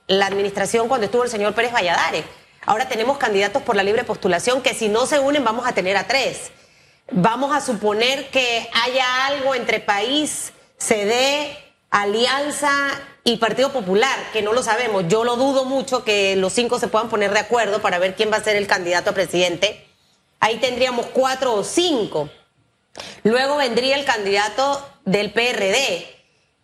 la 0.07 0.27
administración 0.27 0.89
cuando 0.89 1.07
estuvo 1.07 1.25
el 1.25 1.31
señor 1.31 1.53
Pérez 1.55 1.73
Valladares. 1.73 2.25
Ahora 2.65 2.89
tenemos 2.89 3.19
candidatos 3.19 3.63
por 3.63 3.77
la 3.77 3.83
libre 3.83 4.05
postulación 4.05 4.63
que 4.63 4.75
si 4.75 4.89
no 4.89 5.07
se 5.07 5.19
unen 5.19 5.43
vamos 5.45 5.67
a 5.67 5.73
tener 5.73 5.97
a 5.97 6.07
tres. 6.07 6.51
Vamos 7.11 7.57
a 7.57 7.63
suponer 7.63 8.29
que 8.29 8.69
haya 8.85 9.27
algo 9.27 9.55
entre 9.55 9.81
país, 9.81 10.53
CD, 10.77 11.57
Alianza 11.91 12.71
y 13.25 13.39
Partido 13.39 13.73
Popular, 13.73 14.15
que 14.33 14.43
no 14.43 14.53
lo 14.53 14.63
sabemos. 14.63 15.05
Yo 15.09 15.25
lo 15.25 15.37
dudo 15.37 15.65
mucho 15.65 16.05
que 16.05 16.37
los 16.37 16.53
cinco 16.53 16.79
se 16.79 16.89
puedan 16.89 17.09
poner 17.09 17.33
de 17.33 17.39
acuerdo 17.39 17.81
para 17.81 17.99
ver 17.99 18.15
quién 18.15 18.31
va 18.31 18.37
a 18.37 18.45
ser 18.45 18.57
el 18.57 18.67
candidato 18.67 19.11
a 19.11 19.15
presidente. 19.15 19.87
Ahí 20.39 20.59
tendríamos 20.59 21.07
cuatro 21.07 21.55
o 21.55 21.65
cinco. 21.65 22.29
Luego 23.25 23.57
vendría 23.57 23.97
el 23.97 24.05
candidato 24.05 24.87
del 25.07 25.33
PRD. 25.33 26.15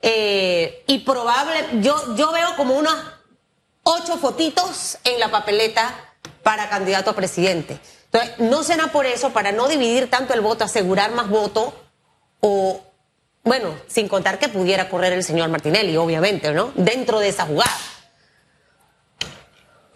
Eh, 0.03 0.85
y 0.87 0.99
probable, 0.99 1.65
yo, 1.81 2.17
yo 2.17 2.33
veo 2.33 2.55
como 2.57 2.75
unos 2.75 2.95
ocho 3.83 4.19
fotitos 4.19 4.99
en 5.05 5.19
la 5.19 5.31
papeleta 5.31 6.15
para 6.43 6.69
candidato 6.69 7.11
a 7.11 7.15
presidente. 7.15 7.81
Entonces, 8.15 8.39
¿no 8.39 8.63
será 8.63 8.87
por 8.93 9.07
eso, 9.07 9.31
para 9.31 9.51
no 9.51 9.67
dividir 9.67 10.09
tanto 10.09 10.35
el 10.35 10.41
voto, 10.41 10.63
asegurar 10.63 11.11
más 11.11 11.29
voto 11.29 11.75
o, 12.39 12.81
bueno, 13.43 13.75
sin 13.89 14.07
contar 14.07 14.39
que 14.39 14.49
pudiera 14.49 14.89
correr 14.89 15.13
el 15.13 15.25
señor 15.25 15.49
Martinelli, 15.49 15.97
obviamente, 15.97 16.53
¿no? 16.53 16.71
Dentro 16.77 17.19
de 17.19 17.31
esa 17.31 17.45
jugada. 17.45 17.77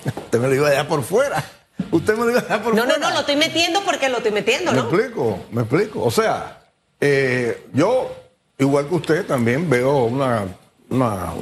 Usted 0.04 0.40
me 0.40 0.48
lo 0.48 0.54
iba 0.56 0.66
a 0.66 0.70
dejar 0.70 0.88
por 0.88 1.04
fuera. 1.04 1.44
Usted 1.92 2.16
me 2.16 2.24
lo 2.24 2.30
iba 2.30 2.40
a 2.40 2.42
dejar 2.42 2.62
por 2.64 2.74
no, 2.74 2.82
fuera. 2.82 2.98
No, 2.98 3.08
no, 3.08 3.14
lo 3.14 3.20
estoy 3.20 3.36
metiendo 3.36 3.82
porque 3.82 4.08
lo 4.08 4.16
estoy 4.16 4.32
metiendo, 4.32 4.72
¿no? 4.72 4.90
Me 4.90 4.96
explico, 4.96 5.38
me 5.52 5.62
explico. 5.62 6.02
O 6.02 6.10
sea, 6.10 6.58
eh, 7.00 7.68
yo, 7.72 8.12
igual 8.58 8.88
que 8.88 8.94
usted, 8.96 9.26
también 9.26 9.70
veo 9.70 10.06
una, 10.06 10.44
una, 10.90 11.34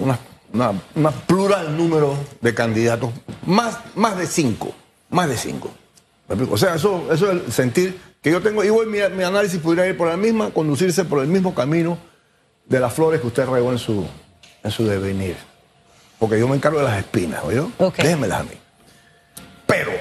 una, 0.52 0.72
una, 0.94 1.10
plural 1.26 1.74
número 1.74 2.18
de 2.42 2.54
candidatos, 2.54 3.12
más, 3.46 3.78
más 3.94 4.18
de 4.18 4.26
cinco, 4.26 4.74
más 5.08 5.26
de 5.30 5.38
cinco. 5.38 5.70
O 6.28 6.58
sea, 6.58 6.74
eso, 6.74 7.06
eso 7.12 7.30
es 7.30 7.32
el 7.32 7.52
sentir 7.52 8.00
que 8.20 8.30
yo 8.30 8.42
tengo. 8.42 8.64
Igual 8.64 8.88
mi, 8.88 8.98
mi 9.16 9.22
análisis 9.22 9.60
pudiera 9.60 9.86
ir 9.86 9.96
por 9.96 10.08
la 10.08 10.16
misma, 10.16 10.50
conducirse 10.50 11.04
por 11.04 11.22
el 11.22 11.28
mismo 11.28 11.54
camino 11.54 11.98
de 12.66 12.80
las 12.80 12.92
flores 12.92 13.20
que 13.20 13.28
usted 13.28 13.46
regó 13.46 13.70
en 13.70 13.78
su, 13.78 14.06
en 14.62 14.70
su 14.70 14.86
devenir. 14.86 15.36
Porque 16.18 16.38
yo 16.38 16.48
me 16.48 16.56
encargo 16.56 16.78
de 16.78 16.84
las 16.84 16.98
espinas, 16.98 17.44
¿oye? 17.44 17.60
Okay. 17.78 18.04
Déjenmelas 18.04 18.40
a 18.40 18.44
mí. 18.44 18.58
Pero, 19.66 19.92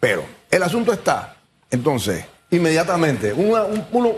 pero, 0.00 0.24
el 0.50 0.62
asunto 0.62 0.92
está, 0.92 1.36
entonces, 1.70 2.24
inmediatamente, 2.50 3.32
uno, 3.32 3.66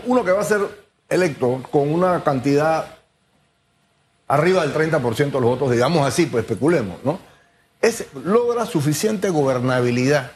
uno, 0.05 0.25
que 0.25 0.31
va 0.31 0.41
a 0.41 0.45
ser 0.45 0.61
electo 1.07 1.63
con 1.69 1.93
una 1.93 2.23
cantidad 2.23 2.97
arriba 4.27 4.65
del 4.65 4.73
30% 4.73 5.17
de 5.17 5.31
los 5.31 5.41
votos, 5.43 5.71
digamos 5.71 6.05
así, 6.07 6.25
pues 6.25 6.43
especulemos, 6.43 6.97
¿no? 7.03 7.19
Es, 7.81 8.05
logra 8.23 8.65
suficiente 8.65 9.29
gobernabilidad 9.29 10.31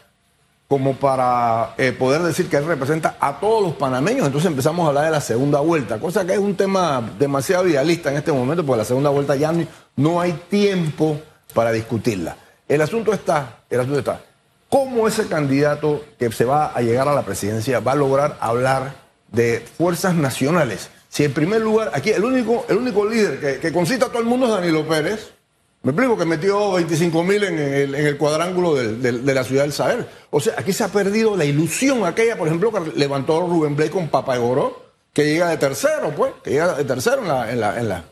como 0.69 0.95
para 0.97 1.73
eh, 1.79 1.91
poder 1.91 2.21
decir 2.21 2.47
que 2.47 2.55
él 2.55 2.65
representa 2.65 3.17
a 3.19 3.39
todos 3.39 3.63
los 3.63 3.73
panameños. 3.73 4.27
Entonces 4.27 4.51
empezamos 4.51 4.85
a 4.85 4.89
hablar 4.89 5.05
de 5.05 5.11
la 5.11 5.19
segunda 5.19 5.59
vuelta, 5.61 5.99
cosa 5.99 6.27
que 6.27 6.33
es 6.33 6.39
un 6.39 6.55
tema 6.55 7.11
demasiado 7.17 7.67
idealista 7.67 8.11
en 8.11 8.17
este 8.17 8.31
momento, 8.31 8.63
porque 8.63 8.77
la 8.77 8.85
segunda 8.85 9.09
vuelta 9.09 9.35
ya 9.35 9.51
no, 9.51 9.65
no 9.95 10.21
hay 10.21 10.33
tiempo 10.47 11.19
para 11.55 11.71
discutirla. 11.71 12.37
El 12.67 12.81
asunto 12.81 13.11
está, 13.11 13.61
el 13.67 13.79
asunto 13.79 13.97
está, 13.97 14.21
¿cómo 14.69 15.07
ese 15.07 15.25
candidato 15.25 16.05
que 16.19 16.31
se 16.31 16.45
va 16.45 16.67
a 16.67 16.81
llegar 16.81 17.07
a 17.07 17.15
la 17.15 17.23
presidencia 17.23 17.79
va 17.79 17.93
a 17.93 17.95
lograr 17.95 18.37
hablar 18.39 18.93
de 19.31 19.65
fuerzas 19.75 20.13
nacionales? 20.13 20.91
Si 21.09 21.23
en 21.23 21.33
primer 21.33 21.61
lugar, 21.61 21.89
aquí 21.95 22.11
el 22.11 22.23
único, 22.23 22.67
el 22.69 22.77
único 22.77 23.07
líder 23.07 23.39
que, 23.39 23.59
que 23.59 23.73
concita 23.73 24.05
a 24.05 24.09
todo 24.09 24.19
el 24.19 24.27
mundo 24.27 24.45
es 24.45 24.51
Danilo 24.51 24.87
Pérez, 24.87 25.31
me 25.81 25.91
explico 25.91 26.17
que 26.17 26.25
metió 26.25 26.73
25 26.73 27.23
mil 27.23 27.43
en 27.43 27.57
el, 27.57 27.95
en 27.95 28.05
el 28.05 28.17
cuadrángulo 28.17 28.75
de, 28.75 29.33
la 29.33 29.43
ciudad 29.45 29.63
del 29.63 29.71
Saber. 29.71 30.05
O 30.29 30.41
sea, 30.41 30.55
aquí 30.57 30.73
se 30.73 30.83
ha 30.83 30.89
perdido 30.89 31.37
la 31.37 31.45
ilusión 31.45 32.05
aquella, 32.05 32.37
por 32.37 32.47
ejemplo, 32.47 32.71
que 32.71 32.99
levantó 32.99 33.39
Rubén 33.41 33.77
Blake 33.77 33.91
con 33.91 34.09
Papa 34.09 34.37
Oro, 34.39 34.91
que 35.13 35.23
llega 35.23 35.49
de 35.49 35.57
tercero, 35.57 36.13
pues, 36.15 36.33
que 36.43 36.51
llega 36.51 36.73
de 36.73 36.83
tercero 36.83 37.21
en 37.21 37.27
la, 37.29 37.51
en 37.51 37.59
la, 37.61 37.79
en 37.79 37.89
la, 37.89 38.03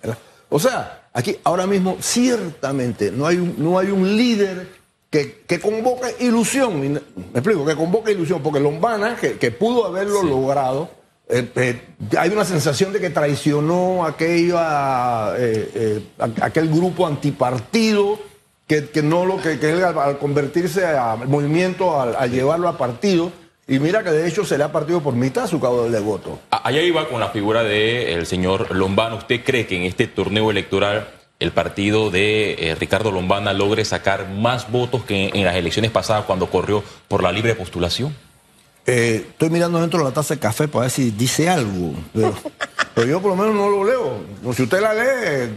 O 0.49 0.59
sea, 0.59 1.09
aquí 1.11 1.37
ahora 1.43 1.67
mismo 1.67 1.97
ciertamente 1.99 3.11
no 3.11 3.27
hay 3.27 3.35
un, 3.35 3.55
no 3.57 3.77
hay 3.77 3.91
un 3.91 4.15
líder 4.15 4.69
que, 5.09 5.43
que 5.45 5.59
convoque 5.59 6.15
ilusión. 6.19 6.79
Me 6.79 6.99
explico, 7.33 7.65
que 7.65 7.75
convoque 7.75 8.13
ilusión, 8.13 8.41
porque 8.41 8.61
Lombana, 8.61 9.17
que, 9.17 9.37
que 9.37 9.51
pudo 9.51 9.85
haberlo 9.85 10.23
logrado, 10.23 10.89
eh, 11.29 11.49
eh, 11.55 11.81
hay 12.17 12.29
una 12.29 12.45
sensación 12.45 12.93
de 12.93 13.01
que 13.01 13.09
traicionó 13.09 14.05
aquella, 14.05 15.33
eh, 15.37 16.01
aquel 16.41 16.69
grupo 16.69 17.05
antipartido, 17.05 18.19
que, 18.65 18.89
que 18.89 19.01
no 19.01 19.25
lo 19.25 19.41
que, 19.41 19.53
él 19.53 19.83
al, 19.83 20.17
convertirse 20.19 20.85
al 20.85 21.27
movimiento, 21.27 21.99
al, 21.99 22.31
llevarlo 22.31 22.69
a 22.69 22.77
partido, 22.77 23.31
y 23.67 23.79
mira 23.79 24.03
que 24.03 24.11
de 24.11 24.27
hecho 24.27 24.45
se 24.45 24.57
le 24.57 24.63
ha 24.63 24.71
partido 24.71 25.01
por 25.01 25.15
mitad 25.15 25.47
su 25.47 25.59
caudal 25.59 25.91
de 25.91 25.99
voto. 25.99 26.39
Allá 26.49 26.81
iba 26.81 27.09
con 27.09 27.19
la 27.19 27.29
figura 27.29 27.63
del 27.63 28.25
señor 28.25 28.73
Lombana. 28.73 29.15
¿Usted 29.15 29.43
cree 29.43 29.67
que 29.67 29.75
en 29.75 29.83
este 29.83 30.07
torneo 30.07 30.49
electoral 30.49 31.09
el 31.39 31.51
partido 31.51 32.09
de 32.09 32.75
Ricardo 32.79 33.11
Lombana 33.11 33.51
logre 33.51 33.83
sacar 33.83 34.29
más 34.29 34.71
votos 34.71 35.03
que 35.03 35.31
en 35.33 35.43
las 35.43 35.57
elecciones 35.57 35.91
pasadas 35.91 36.23
cuando 36.23 36.49
corrió 36.49 36.81
por 37.09 37.21
la 37.21 37.33
libre 37.33 37.55
postulación? 37.55 38.15
Eh, 38.89 39.25
estoy 39.31 39.49
mirando 39.49 39.81
dentro 39.81 39.99
de 39.99 40.05
la 40.05 40.11
taza 40.11 40.35
de 40.35 40.39
café 40.39 40.69
para 40.69 40.83
ver 40.83 40.91
si 40.91 41.11
dice 41.11 41.49
algo. 41.49 41.93
Pero, 42.13 42.33
yo 43.05 43.21
por 43.21 43.31
lo 43.31 43.35
menos 43.35 43.53
no 43.53 43.69
lo 43.69 43.83
leo. 43.83 44.53
Si 44.55 44.63
usted 44.63 44.79
la 44.79 44.93
lee, 44.93 45.53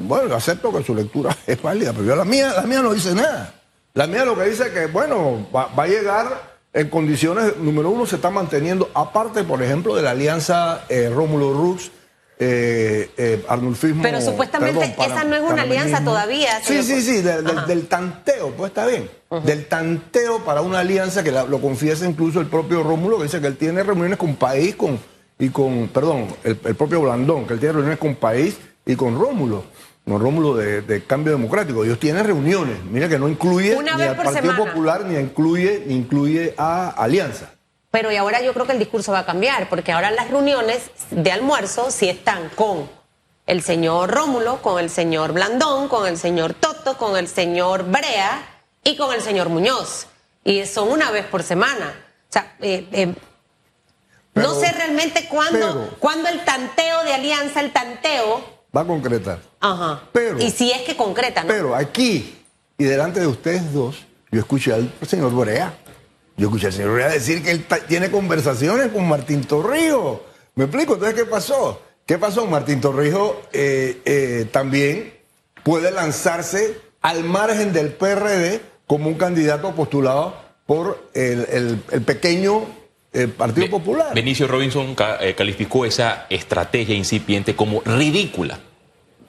bueno, 0.00 0.34
acepto 0.34 0.70
que 0.70 0.84
su 0.84 0.94
lectura 0.94 1.34
es 1.46 1.60
válida, 1.62 1.92
pero 1.92 2.04
yo 2.04 2.14
la 2.14 2.26
mía, 2.26 2.52
la 2.54 2.62
mía 2.62 2.82
no 2.82 2.92
dice 2.92 3.14
nada. 3.14 3.54
La 3.94 4.06
mía 4.06 4.26
lo 4.26 4.36
que 4.36 4.44
dice 4.44 4.64
es 4.64 4.70
que, 4.70 4.86
bueno, 4.86 5.48
va, 5.54 5.70
a 5.74 5.86
llegar 5.86 6.56
en 6.74 6.90
condiciones, 6.90 7.56
número 7.56 7.88
uno, 7.88 8.04
se 8.04 8.16
está 8.16 8.28
manteniendo, 8.28 8.90
aparte, 8.92 9.44
por 9.44 9.62
ejemplo, 9.62 9.94
de 9.94 10.02
la 10.02 10.10
alianza 10.10 10.84
eh, 10.90 11.08
Rómulo 11.08 11.54
Rux, 11.54 11.90
eh, 12.38 13.10
eh, 13.16 13.44
Arnulfismo. 13.48 14.02
Pero 14.02 14.20
supuestamente 14.20 14.94
esa 14.98 15.24
no 15.24 15.36
es 15.36 15.42
una 15.42 15.62
alianza 15.62 16.02
todavía. 16.04 16.60
Sí, 16.62 16.82
sí, 16.82 17.00
sí, 17.00 17.22
del, 17.22 17.86
tanteo, 17.86 18.50
pues 18.50 18.70
está 18.70 18.86
bien. 18.86 19.08
Del 19.42 19.66
tanteo 19.66 20.44
para 20.44 20.60
una 20.60 20.80
alianza 20.80 21.22
que 21.22 21.32
lo 21.32 21.60
confiesa 21.60 22.06
incluso 22.06 22.40
el 22.40 22.46
propio 22.46 22.82
Rómulo, 22.82 23.18
que 23.18 23.24
dice 23.24 23.40
que 23.40 23.46
él 23.46 23.56
tiene 23.56 23.82
reuniones 23.82 24.18
con 24.18 24.36
país 24.36 24.74
con, 24.76 24.98
y 25.38 25.48
con, 25.48 25.88
perdón, 25.88 26.28
el, 26.44 26.56
propio 26.56 27.00
Blandón, 27.00 27.46
que 27.46 27.54
él 27.54 27.60
tiene 27.60 27.72
reuniones 27.72 27.98
con 27.98 28.14
país 28.16 28.58
y 28.86 28.96
con 28.96 29.18
Rómulo. 29.18 29.64
Con 30.06 30.20
Rómulo 30.20 30.54
de, 30.54 31.04
Cambio 31.06 31.32
Democrático. 31.32 31.84
Ellos 31.84 31.98
tienen 31.98 32.24
reuniones. 32.24 32.84
Mira 32.84 33.08
que 33.08 33.18
no 33.18 33.28
incluye 33.28 33.76
ni 33.82 34.02
al 34.02 34.16
Partido 34.16 34.54
Popular 34.54 35.04
ni 35.06 35.18
incluye, 35.18 35.84
ni 35.86 35.94
incluye 35.94 36.54
a 36.58 36.90
Alianza. 36.90 37.50
Pero 37.90 38.12
y 38.12 38.16
ahora 38.16 38.42
yo 38.42 38.52
creo 38.52 38.66
que 38.66 38.72
el 38.72 38.78
discurso 38.78 39.12
va 39.12 39.20
a 39.20 39.26
cambiar, 39.26 39.68
porque 39.68 39.92
ahora 39.92 40.10
las 40.10 40.28
reuniones 40.28 40.90
de 41.10 41.30
almuerzo 41.32 41.90
sí 41.90 42.08
están 42.08 42.50
con 42.54 42.88
el 43.46 43.62
señor 43.62 44.10
Rómulo, 44.10 44.60
con 44.62 44.82
el 44.82 44.90
señor 44.90 45.32
Blandón, 45.32 45.88
con 45.88 46.06
el 46.06 46.18
señor 46.18 46.54
Toto, 46.54 46.98
con 46.98 47.16
el 47.16 47.28
señor 47.28 47.84
Brea 47.84 48.53
y 48.84 48.96
con 48.96 49.12
el 49.14 49.20
señor 49.20 49.48
Muñoz. 49.48 50.06
Y 50.44 50.64
son 50.66 50.90
una 50.90 51.10
vez 51.10 51.26
por 51.26 51.42
semana. 51.42 51.94
O 52.28 52.32
sea, 52.32 52.54
eh, 52.60 52.86
eh, 52.92 53.14
no 54.34 54.54
sé 54.54 54.70
realmente 54.72 55.26
cuándo, 55.28 55.96
cuándo 55.98 56.28
el 56.28 56.44
tanteo 56.44 57.02
de 57.04 57.14
alianza, 57.14 57.60
el 57.60 57.72
tanteo... 57.72 58.44
Va 58.76 58.82
a 58.82 58.86
concretar. 58.86 59.38
Ajá. 59.60 60.02
Pero, 60.12 60.40
y 60.40 60.50
si 60.50 60.70
es 60.70 60.82
que 60.82 60.96
concreta, 60.96 61.42
¿no? 61.42 61.48
Pero 61.48 61.74
aquí, 61.74 62.42
y 62.76 62.84
delante 62.84 63.20
de 63.20 63.26
ustedes 63.26 63.72
dos, 63.72 64.04
yo 64.30 64.40
escuché 64.40 64.72
al 64.74 64.92
señor 65.06 65.32
Brea 65.32 65.72
yo 66.36 66.48
escuché 66.48 66.66
al 66.66 66.72
señor 66.72 66.90
Urrea 66.90 67.08
decir 67.10 67.42
que 67.42 67.52
él 67.52 67.64
tiene 67.86 68.10
conversaciones 68.10 68.88
con 68.88 69.08
Martín 69.08 69.44
Torrijos. 69.44 70.20
¿Me 70.56 70.64
explico? 70.64 70.94
Entonces, 70.94 71.14
¿qué 71.14 71.26
pasó? 71.26 71.80
¿Qué 72.06 72.18
pasó? 72.18 72.46
Martín 72.46 72.80
Torrijos 72.80 73.36
eh, 73.52 74.02
eh, 74.04 74.48
también 74.50 75.14
puede 75.62 75.92
lanzarse 75.92 76.80
al 77.02 77.22
margen 77.22 77.72
del 77.72 77.92
PRD 77.92 78.60
como 78.94 79.08
un 79.08 79.16
candidato 79.16 79.72
postulado 79.74 80.36
por 80.66 81.10
el, 81.14 81.78
pequeño 82.06 82.62
eh, 83.12 83.26
Partido 83.26 83.68
Popular. 83.70 84.14
Benicio 84.14 84.46
Robinson 84.46 84.94
calificó 84.94 85.84
esa 85.84 86.26
estrategia 86.30 86.94
incipiente 86.94 87.56
como 87.56 87.80
ridícula. 87.84 88.60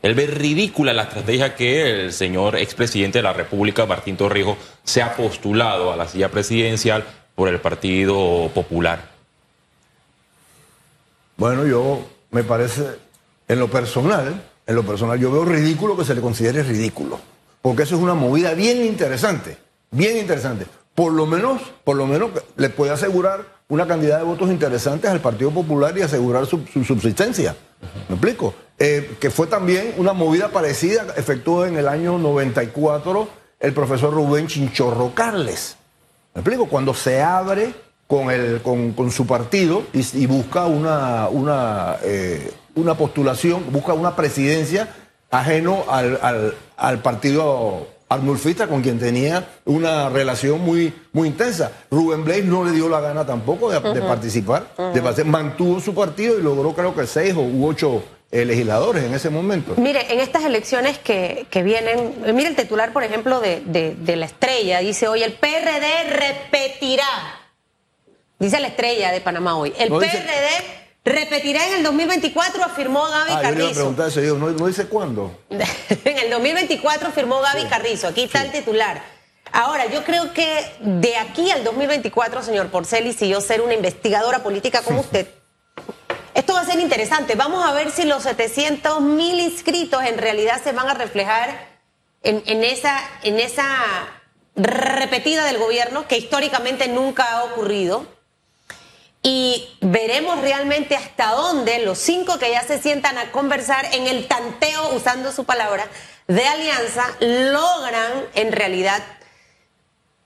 Él 0.04 0.13
ve 0.13 0.28
ridícula 0.28 0.93
la 0.93 1.01
estrategia 1.01 1.56
que 1.56 2.04
el 2.04 2.13
señor 2.13 2.58
expresidente 2.58 3.17
de 3.17 3.23
la 3.23 3.34
República, 3.34 3.88
Martín 3.88 4.17
Torrijos, 4.17 4.56
se 4.84 5.01
ha 5.01 5.15
postulado 5.15 5.91
a 5.91 5.95
la 5.95 6.08
silla 6.08 6.30
presidencial 6.30 7.04
por 7.34 7.49
el 7.49 7.60
Partido 7.60 8.51
Popular. 8.54 9.10
Bueno, 11.38 11.65
yo 11.65 12.06
me 12.30 12.43
parece, 12.43 12.84
en 13.47 13.58
lo 13.58 13.67
personal, 13.67 14.43
en 14.67 14.75
lo 14.75 14.84
personal, 14.84 15.19
yo 15.19 15.32
veo 15.32 15.43
ridículo 15.43 15.97
que 15.97 16.06
se 16.06 16.13
le 16.13 16.21
considere 16.21 16.62
ridículo. 16.62 17.19
Porque 17.65 17.82
eso 17.82 17.95
es 17.95 18.01
una 18.04 18.13
movida 18.13 18.54
bien 18.54 18.86
interesante, 18.86 19.58
bien 19.89 20.17
interesante. 20.17 20.67
Por 20.93 21.12
lo 21.12 21.25
menos, 21.25 21.60
por 21.84 21.95
lo 21.95 22.06
menos 22.06 22.30
le 22.58 22.69
puede 22.69 22.91
asegurar 22.91 23.43
una 23.69 23.88
cantidad 23.88 24.19
de 24.19 24.23
votos 24.23 24.51
interesantes 24.51 25.10
al 25.10 25.19
Partido 25.19 25.49
Popular 25.49 25.97
y 25.97 26.04
asegurar 26.04 26.45
su, 26.45 26.63
su 26.71 26.84
subsistencia. 26.84 27.56
¿Me 28.08 28.17
explico? 28.17 28.54
Eh, 28.78 29.15
que 29.19 29.32
fue 29.32 29.47
también 29.47 29.95
una 29.97 30.13
movida 30.13 30.49
parecida, 30.49 31.08
efectuó 31.17 31.65
en 31.65 31.75
el 31.75 31.88
año 31.88 32.19
94 32.19 33.30
el 33.60 33.73
profesor 33.73 34.13
Rubén 34.13 34.45
Chinchorro 34.45 35.15
Carles. 35.15 35.75
¿Me 36.36 36.41
explico? 36.41 36.67
Cuando 36.67 36.93
se 36.93 37.23
abre 37.23 37.73
con, 38.06 38.30
el, 38.30 38.62
con, 38.62 39.10
su 39.10 39.25
partido 39.25 39.82
y, 39.91 40.28
busca 40.28 40.67
una, 40.67 41.30
una, 41.30 41.95
eh, 42.04 42.54
una 42.75 42.93
postulación, 42.93 43.63
busca 43.71 43.95
una 43.95 44.15
presidencia 44.15 44.88
ajeno 45.39 45.86
al, 45.89 46.54
al, 46.78 47.00
partido 47.00 47.88
Arnulfista 48.08 48.67
con 48.67 48.82
quien 48.82 49.00
tenía 49.00 49.48
una 49.65 50.10
relación 50.10 50.62
muy, 50.62 50.93
muy 51.12 51.28
intensa. 51.28 51.71
Rubén 51.89 52.24
Blaze 52.24 52.43
no 52.43 52.63
le 52.63 52.71
dio 52.71 52.88
la 52.88 53.02
gana 53.02 53.26
tampoco 53.26 53.69
de, 53.71 53.82
participar, 54.02 54.67
de, 54.93 55.24
mantuvo 55.24 55.80
su 55.80 55.93
partido 55.93 56.39
y 56.39 56.43
logró 56.43 56.74
creo 56.74 56.95
que 56.95 57.08
seis 57.08 57.34
u 57.36 57.65
ocho 57.65 58.04
eh, 58.32 58.45
legisladores 58.45 59.04
en 59.04 59.13
ese 59.13 59.30
momento. 59.30 59.74
Mire, 59.78 60.13
en 60.13 60.19
estas 60.19 60.43
elecciones 60.45 61.00
que, 61.00 61.48
vienen, 61.63 62.13
eh, 62.26 62.34
mire 62.34 62.50
el 62.50 62.56
titular, 62.56 62.93
por 62.93 63.04
ejemplo, 63.04 63.39
de, 63.39 64.15
la 64.15 64.26
estrella, 64.26 64.80
dice 64.80 65.08
hoy 65.08 65.24
el 65.24 65.34
PRD 65.34 66.04
repetirá 66.10 67.06
Dice 68.38 68.60
la 68.60 68.67
estrella 68.67 69.13
de 69.13 69.21
Panamá 69.21 69.58
hoy. 69.58 69.74
El 69.80 69.89
No 69.89 70.00
dice- 70.00 70.17
PRD 70.17 70.85
repetirá 71.06 71.68
en 71.68 71.74
el 71.76 71.84
2024, 71.84 72.63
afirmó 72.63 73.04
Gaby 73.08 73.32
Ah, 73.32 73.44
yo 73.44 73.50
le 73.52 73.58
Carrizo. 73.58 73.74
preguntar 73.76 74.08
eso, 74.10 74.22
yo, 74.22 74.36
¿no, 74.38 74.50
no 74.50 74.65
dice 74.68 74.88
cuándo? 74.88 75.39
en 75.50 76.18
el 76.18 76.30
2024 76.32 77.12
firmó 77.12 77.39
Gaby 77.39 77.65
Carrizo. 77.65 78.08
Aquí 78.08 78.24
está 78.24 78.41
el 78.41 78.52
titular. 78.52 79.02
Ahora, 79.52 79.86
yo 79.86 80.04
creo 80.04 80.34
que 80.34 80.65
de 80.82 81.15
aquí 81.18 81.52
al 81.52 81.63
2024, 81.63 82.41
señor 82.44 82.68
Porceli, 82.72 83.13
si 83.13 83.30
yo 83.30 83.39
ser 83.39 83.62
una 83.62 83.76
investigadora 83.76 84.44
política 84.44 84.82
como 84.82 85.02
usted, 85.02 85.28
esto 86.34 86.54
va 86.54 86.62
a 86.62 86.65
ser 86.65 86.80
interesante. 86.80 87.36
Vamos 87.36 87.63
a 87.63 87.72
ver 87.72 87.91
si 87.91 88.04
los 88.04 88.24
700 88.24 89.00
mil 89.00 89.39
inscritos 89.39 90.04
en 90.04 90.18
realidad 90.18 90.60
se 90.62 90.72
van 90.74 90.89
a 90.89 90.96
reflejar 90.96 91.70
en, 92.24 92.44
en 92.48 92.63
esa, 92.65 93.00
en 93.24 93.39
esa 93.39 93.65
repetida 94.56 95.46
del 95.46 95.58
gobierno 95.60 96.08
que 96.08 96.18
históricamente 96.18 96.88
nunca 96.88 97.24
ha 97.38 97.44
ocurrido. 97.46 98.06
Y 99.28 99.68
veremos 99.82 100.40
realmente 100.42 100.96
hasta 100.96 101.32
dónde 101.32 101.80
los 101.80 101.98
cinco 101.98 102.38
que 102.38 102.52
ya 102.52 102.62
se 102.62 102.80
sientan 102.80 103.18
a 103.18 103.32
conversar 103.32 103.84
en 103.96 104.06
el 104.06 104.28
tanteo, 104.28 104.94
usando 104.94 105.32
su 105.32 105.46
palabra, 105.46 105.88
de 106.28 106.46
alianza, 106.46 107.08
logran 107.20 108.12
en 108.36 108.52
realidad 108.52 109.02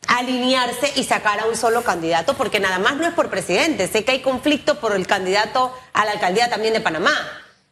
alinearse 0.06 0.92
y 0.98 1.06
sacar 1.06 1.40
a 1.40 1.46
un 1.46 1.56
solo 1.56 1.82
candidato, 1.82 2.34
porque 2.34 2.60
nada 2.60 2.78
más 2.78 2.98
no 2.98 3.08
es 3.08 3.14
por 3.14 3.30
presidente. 3.30 3.88
Sé 3.88 4.04
que 4.04 4.12
hay 4.12 4.22
conflicto 4.22 4.82
por 4.82 4.94
el 4.94 5.08
candidato 5.08 5.74
a 5.94 6.04
la 6.04 6.12
alcaldía 6.12 6.50
también 6.50 6.74
de 6.74 6.82
Panamá. 6.82 7.14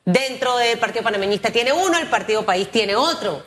Dentro 0.05 0.55
del 0.55 0.79
Partido 0.79 1.03
Panameñista 1.03 1.51
tiene 1.51 1.73
uno, 1.73 1.97
el 1.97 2.07
Partido 2.07 2.45
País 2.45 2.71
tiene 2.71 2.95
otro. 2.95 3.45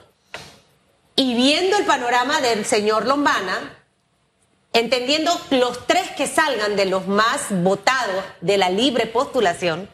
Y 1.17 1.35
viendo 1.35 1.79
el 1.79 1.87
panorama 1.87 2.43
del 2.43 2.67
señor 2.67 3.07
Lombana, 3.07 3.80
entendiendo 4.73 5.39
los 5.51 5.87
tres 5.87 6.11
que 6.17 6.27
salgan 6.27 6.77
de 6.77 6.87
los 6.87 7.07
más 7.07 7.47
votados 7.51 8.25
de 8.41 8.59
la 8.59 8.71
libre 8.71 9.07
postulación, 9.07 9.89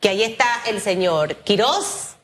que 0.00 0.08
ahí 0.08 0.22
está 0.22 0.46
el 0.66 0.80
señor 0.80 1.36
Quirós, 1.36 2.14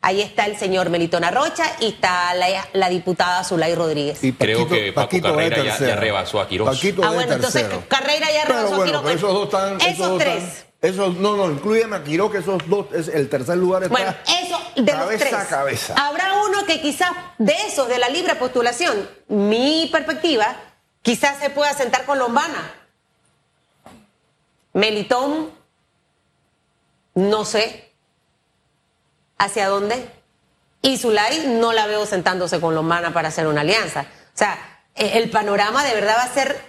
ahí 0.00 0.20
está 0.20 0.46
el 0.46 0.56
señor 0.58 0.90
Melitona 0.90 1.30
Rocha 1.30 1.64
y 1.80 1.88
está 1.88 2.34
la, 2.34 2.66
la 2.72 2.88
diputada 2.88 3.44
Zulay 3.44 3.74
Rodríguez. 3.74 4.22
Y 4.24 4.32
Creo 4.32 4.68
que 4.68 4.92
Paco 4.92 5.06
Paquito 5.08 5.28
Carrera 5.34 5.64
ya- 5.64 5.96
rebasó 5.96 6.40
a 6.40 6.48
Quirós. 6.48 6.68
Paquito 6.76 7.02
Ah, 7.04 7.10
bueno, 7.12 7.32
entonces 7.34 7.62
tercero. 7.62 7.84
Carrera 7.88 8.26
ya 8.32 8.42
Pero 8.46 8.58
rebasó 8.60 8.82
a 8.82 8.84
Quirós. 8.86 9.02
pero 9.04 9.14
esos 9.16 9.32
dos 9.32 9.44
están... 9.44 9.80
Esos 9.80 10.08
dos 10.08 10.18
tres. 10.18 10.42
están- 10.44 10.68
esos, 10.80 11.16
no, 11.16 11.36
no, 11.36 11.50
incluyeme 11.50 11.96
a 11.96 12.04
Quirós, 12.04 12.30
que 12.30 12.38
esos 12.38 12.62
dos, 12.68 12.86
es 12.94 13.08
el 13.08 13.28
tercer 13.28 13.56
lugar 13.56 13.82
está 13.82 13.92
Bueno, 13.92 14.14
eso 14.44 14.60
de 14.76 14.92
cabeza 14.92 15.10
los 15.24 15.30
tres. 15.30 15.34
a 15.34 15.46
cabeza. 15.48 15.94
Habrá 15.96 16.34
uno 16.34 16.64
que 16.66 16.80
quizás 16.80 17.10
de 17.38 17.52
esos, 17.66 17.88
de 17.88 17.98
la 17.98 18.08
libre 18.08 18.36
postulación, 18.36 19.08
mi 19.26 19.88
perspectiva, 19.90 20.56
quizás 21.08 21.38
se 21.38 21.48
pueda 21.48 21.72
sentar 21.72 22.04
con 22.04 22.18
Lombana. 22.18 22.70
Melitón, 24.74 25.50
no 27.14 27.46
sé 27.46 27.94
hacia 29.38 29.68
dónde. 29.68 30.06
Y 30.82 30.98
Zulay 30.98 31.56
no 31.58 31.72
la 31.72 31.86
veo 31.86 32.04
sentándose 32.04 32.60
con 32.60 32.74
Lombana 32.74 33.14
para 33.14 33.28
hacer 33.28 33.46
una 33.46 33.62
alianza. 33.62 34.02
O 34.02 34.36
sea, 34.38 34.58
eh, 34.94 35.12
el 35.14 35.30
panorama 35.30 35.82
de 35.82 35.94
verdad 35.94 36.16
va 36.18 36.24
a 36.24 36.34
ser 36.34 36.60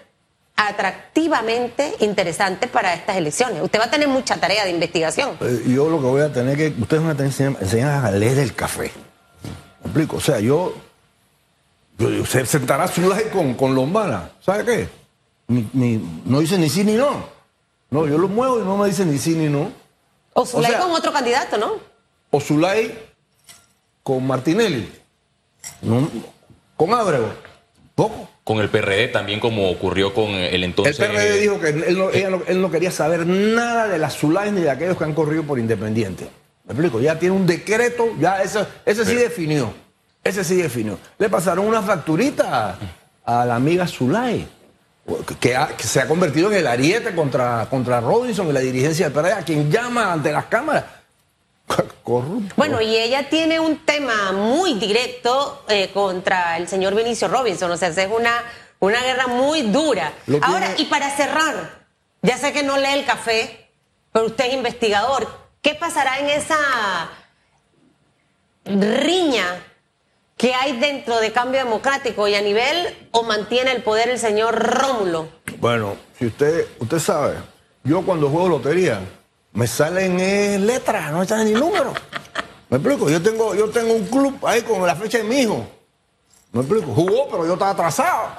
atractivamente 0.56 1.96
interesante 2.00 2.68
para 2.68 2.94
estas 2.94 3.18
elecciones. 3.18 3.62
Usted 3.62 3.78
va 3.78 3.86
a 3.86 3.92
tener 3.92 4.08
mucha 4.08 4.38
tarea 4.38 4.64
de 4.64 4.72
investigación. 4.72 5.38
Eh, 5.42 5.64
Yo 5.68 5.90
lo 5.90 5.98
que 5.98 6.06
voy 6.06 6.22
a 6.22 6.32
tener 6.32 6.56
que. 6.56 6.74
Ustedes 6.82 7.04
van 7.04 7.20
a 7.20 7.26
enseñar 7.26 8.06
a 8.06 8.12
leer 8.12 8.40
el 8.40 8.56
café. 8.56 8.90
¿Me 9.82 9.88
explico? 9.88 10.16
O 10.16 10.22
sea, 10.22 10.40
yo. 10.40 10.89
Se 12.28 12.46
sentará 12.46 12.88
Zulay 12.88 13.26
con, 13.30 13.54
con 13.56 13.76
Lombana. 13.76 14.32
¿Sabe 14.42 14.66
qué? 14.66 14.88
Ni- 15.48 15.68
ni- 15.74 16.22
no 16.26 16.40
dice 16.40 16.58
ni 16.58 16.70
sí 16.70 16.84
ni 16.84 16.94
no. 16.94 17.26
No, 17.90 18.06
yo 18.08 18.18
lo 18.18 18.28
muevo 18.28 18.60
y 18.62 18.64
no 18.64 18.78
me 18.78 18.88
dice 18.88 19.06
ni 19.06 19.18
sí 19.18 19.32
ni 19.36 19.48
no. 19.50 19.72
O 20.34 20.46
Zulay 20.46 20.72
sea- 20.72 20.82
con 20.82 20.92
otro 20.92 21.12
candidato, 21.12 21.58
¿no? 21.58 21.74
O 22.32 22.40
Zulay 22.40 22.98
con 24.04 24.26
Martinelli. 24.26 24.90
No, 25.82 26.08
con 26.78 26.94
Ábrego. 26.94 27.34
Poco. 27.96 28.30
Con 28.44 28.60
el 28.60 28.70
PRD 28.70 29.10
también 29.10 29.40
como 29.40 29.70
ocurrió 29.70 30.14
con 30.14 30.30
el 30.30 30.54
El 30.56 30.64
entonces... 30.64 30.96
PRD 30.98 31.40
dijo 31.40 31.60
que 31.60 31.70
él 31.70 31.98
no, 31.98 32.10
ella 32.12 32.30
no- 32.30 32.42
él 32.48 32.62
no 32.62 32.72
quería 32.72 32.92
saber 32.92 33.26
nada 33.28 33.88
de 33.88 33.98
las 33.98 34.18
Zulay 34.18 34.52
ni 34.52 34.62
de 34.62 34.70
aquellos 34.72 34.98
que 34.98 35.04
han 35.04 35.14
corrido 35.14 35.44
por 35.44 35.60
Independiente. 35.60 36.30
¿Me 36.66 36.74
explico? 36.74 37.00
Ya 37.02 37.18
tiene 37.20 37.36
un 37.36 37.46
decreto, 37.46 38.08
ya 38.20 38.42
ese, 38.44 38.66
ese 38.86 39.04
sí 39.06 39.16
definió. 39.16 39.74
Ese 40.24 40.44
sí 40.44 40.56
definió. 40.56 41.00
Le 41.18 41.30
pasaron 41.30 41.66
una 41.66 41.82
facturita 41.82 42.78
a, 43.26 43.46
la 43.46 43.56
amiga 43.56 43.88
Zulay, 43.88 44.48
que, 45.40 45.56
ha- 45.56 45.68
que 45.76 45.84
se 45.84 46.02
ha 46.02 46.08
convertido 46.08 46.52
en 46.52 46.58
el 46.60 46.68
ariete 46.68 47.16
contra, 47.16 47.68
contra 47.70 48.00
Robinson 48.02 48.48
y 48.50 48.52
la 48.54 48.60
dirigencia 48.60 49.06
del 49.10 49.14
PRD, 49.14 49.34
a 49.34 49.42
quien 49.44 49.72
llama 49.72 50.12
ante 50.14 50.32
las 50.32 50.46
cámaras. 50.46 50.84
Corrupto. 52.04 52.54
Bueno, 52.58 52.82
y 52.82 52.96
ella 52.98 53.30
tiene 53.30 53.60
un 53.60 53.86
tema 53.86 54.32
muy 54.34 54.74
directo 54.76 55.64
eh, 55.68 55.90
contra 55.94 56.58
el 56.58 56.68
señor 56.68 56.96
Vinicio 56.96 57.28
Robinson, 57.28 57.72
o 57.72 57.78
sea, 57.78 57.90
es 57.90 57.98
una, 58.12 58.44
una 58.80 59.02
guerra 59.02 59.28
muy 59.28 59.62
dura. 59.64 60.12
Lo 60.28 60.40
Ahora, 60.44 60.68
tiene- 60.76 60.82
y 60.82 60.86
para 60.86 61.10
cerrar, 61.16 61.80
ya 62.22 62.38
sé 62.38 62.52
que 62.52 62.64
no 62.64 62.78
lee 62.78 62.94
el 62.94 63.06
café, 63.06 63.70
pero 64.12 64.26
usted 64.26 64.46
es 64.48 64.54
investigador, 64.54 65.28
¿qué 65.62 65.76
pasará 65.76 66.20
en 66.20 66.28
esa 66.30 66.58
riña 68.66 69.64
que 70.40 70.54
hay 70.56 70.80
dentro 70.80 71.20
de 71.20 71.34
Cambio 71.34 71.60
Democrático 71.66 72.26
y 72.30 72.34
a 72.34 72.40
nivel 72.42 72.96
o 73.12 73.24
mantiene 73.24 73.74
el 73.74 73.84
poder 73.84 74.08
el 74.10 74.18
señor 74.18 74.56
Rómulo? 74.56 75.28
Bueno, 75.58 75.98
si 76.18 76.28
usted, 76.28 76.66
usted 76.80 77.00
sabe, 77.00 77.34
yo 77.84 78.04
cuando 78.04 78.30
juego 78.30 78.48
lotería, 78.48 79.02
me 79.52 79.68
salen 79.68 80.18
eh, 80.18 80.58
letras, 80.58 81.12
no 81.12 81.20
me 81.20 81.26
salen 81.28 81.54
ni 81.54 81.60
números. 81.60 81.94
¿Me 82.70 82.78
explico? 82.78 83.10
Yo 83.10 83.22
tengo, 83.22 83.54
yo 83.54 83.70
tengo 83.70 83.94
un 83.94 84.06
club 84.06 84.40
ahí 84.48 84.62
con 84.62 84.88
la 84.88 84.96
fecha 84.96 85.18
de 85.18 85.26
mi 85.26 85.40
hijo. 85.42 85.68
¿Me 86.54 86.62
explico? 86.62 86.94
Jugó, 86.94 87.28
pero 87.30 87.46
yo 87.46 87.54
estaba 87.54 87.72
atrasado. 87.72 88.30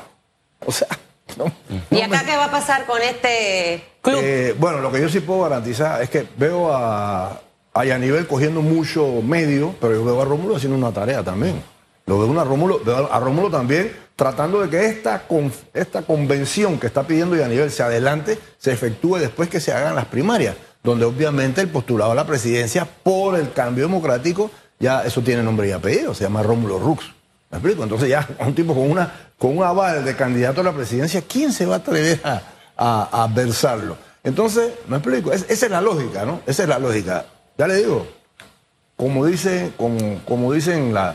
O 0.64 0.72
sea, 0.72 0.88
no. 1.36 1.52
¿Y 1.90 2.00
acá 2.00 2.22
me- 2.22 2.30
qué 2.30 2.36
va 2.38 2.46
a 2.46 2.50
pasar 2.50 2.86
con 2.86 3.02
este 3.02 3.84
club? 4.00 4.20
Eh, 4.22 4.54
bueno, 4.58 4.78
lo 4.80 4.90
que 4.90 5.02
yo 5.02 5.10
sí 5.10 5.20
puedo 5.20 5.42
garantizar 5.42 6.00
es 6.00 6.08
que 6.08 6.26
veo 6.38 6.72
a, 6.72 7.42
a 7.74 7.84
Yanivel 7.84 8.26
cogiendo 8.26 8.62
mucho 8.62 9.06
medio, 9.22 9.74
pero 9.82 9.96
yo 9.96 10.04
veo 10.06 10.22
a 10.22 10.24
Rómulo 10.24 10.56
haciendo 10.56 10.78
una 10.78 10.94
tarea 10.94 11.22
también. 11.22 11.62
Lo 12.10 12.18
veo, 12.18 12.26
una 12.26 12.42
Rómulo, 12.42 12.80
a 13.12 13.20
Rómulo 13.20 13.50
también 13.52 13.92
tratando 14.16 14.60
de 14.60 14.68
que 14.68 14.84
esta, 14.84 15.22
esta 15.72 16.02
convención 16.02 16.76
que 16.80 16.88
está 16.88 17.04
pidiendo 17.04 17.36
Yanivel 17.36 17.70
se 17.70 17.84
adelante, 17.84 18.36
se 18.58 18.72
efectúe 18.72 19.18
después 19.18 19.48
que 19.48 19.60
se 19.60 19.72
hagan 19.72 19.94
las 19.94 20.06
primarias, 20.06 20.56
donde 20.82 21.04
obviamente 21.04 21.60
el 21.60 21.68
postulado 21.68 22.10
a 22.10 22.14
la 22.16 22.26
presidencia 22.26 22.84
por 22.84 23.36
el 23.38 23.52
cambio 23.52 23.84
democrático, 23.84 24.50
ya 24.80 25.04
eso 25.04 25.20
tiene 25.22 25.44
nombre 25.44 25.68
y 25.68 25.70
apellido, 25.70 26.12
se 26.12 26.24
llama 26.24 26.42
Rómulo 26.42 26.80
Rux. 26.80 27.04
¿Me 27.48 27.58
explico? 27.58 27.84
Entonces 27.84 28.08
ya 28.08 28.28
a 28.40 28.44
un 28.44 28.56
tipo 28.56 28.74
con, 28.74 28.90
una, 28.90 29.30
con 29.38 29.56
un 29.56 29.62
aval 29.62 30.04
de 30.04 30.16
candidato 30.16 30.62
a 30.62 30.64
la 30.64 30.72
presidencia, 30.72 31.22
¿quién 31.22 31.52
se 31.52 31.64
va 31.64 31.76
a 31.76 31.78
atrever 31.78 32.20
a, 32.24 32.42
a, 32.76 33.08
a 33.12 33.22
adversarlo? 33.22 33.96
Entonces, 34.24 34.72
me 34.88 34.96
explico, 34.96 35.32
Es- 35.32 35.46
esa 35.48 35.66
es 35.66 35.70
la 35.70 35.80
lógica, 35.80 36.24
¿no? 36.26 36.40
Esa 36.44 36.64
es 36.64 36.68
la 36.68 36.80
lógica. 36.80 37.24
Ya 37.56 37.68
le 37.68 37.76
digo, 37.76 38.04
como 38.96 39.24
dice, 39.26 39.72
como, 39.76 40.20
como 40.26 40.52
dicen 40.52 40.92
la, 40.92 41.14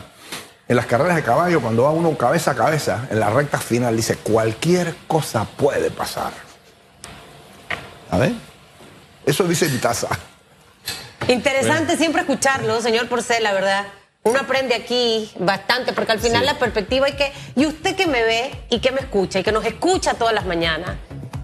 en 0.68 0.76
las 0.76 0.86
carreras 0.86 1.16
de 1.16 1.22
caballo, 1.22 1.60
cuando 1.60 1.84
va 1.84 1.90
uno 1.90 2.16
cabeza 2.18 2.52
a 2.52 2.54
cabeza, 2.54 3.06
en 3.10 3.20
la 3.20 3.30
recta 3.30 3.58
final, 3.58 3.96
dice, 3.96 4.16
cualquier 4.16 4.94
cosa 5.06 5.44
puede 5.56 5.90
pasar. 5.90 6.32
A 8.10 8.18
ver, 8.18 8.32
eso 9.24 9.44
dice 9.44 9.68
taza. 9.78 10.08
Interesante 11.28 11.96
siempre 11.96 12.22
escucharlo, 12.22 12.80
señor 12.80 13.08
Porcel, 13.08 13.42
la 13.42 13.52
verdad. 13.52 13.84
Uno 14.22 14.40
aprende 14.40 14.74
aquí 14.74 15.30
bastante, 15.38 15.92
porque 15.92 16.12
al 16.12 16.18
final 16.18 16.40
Sí. 16.40 16.46
la 16.46 16.58
perspectiva 16.58 17.06
hay 17.06 17.12
que. 17.12 17.32
Y 17.54 17.66
usted 17.66 17.94
que 17.94 18.06
me 18.08 18.22
ve 18.24 18.50
y 18.70 18.80
que 18.80 18.90
me 18.90 19.00
escucha 19.00 19.38
y 19.38 19.42
que 19.44 19.52
nos 19.52 19.64
escucha 19.64 20.14
todas 20.14 20.34
las 20.34 20.46
mañanas, 20.46 20.96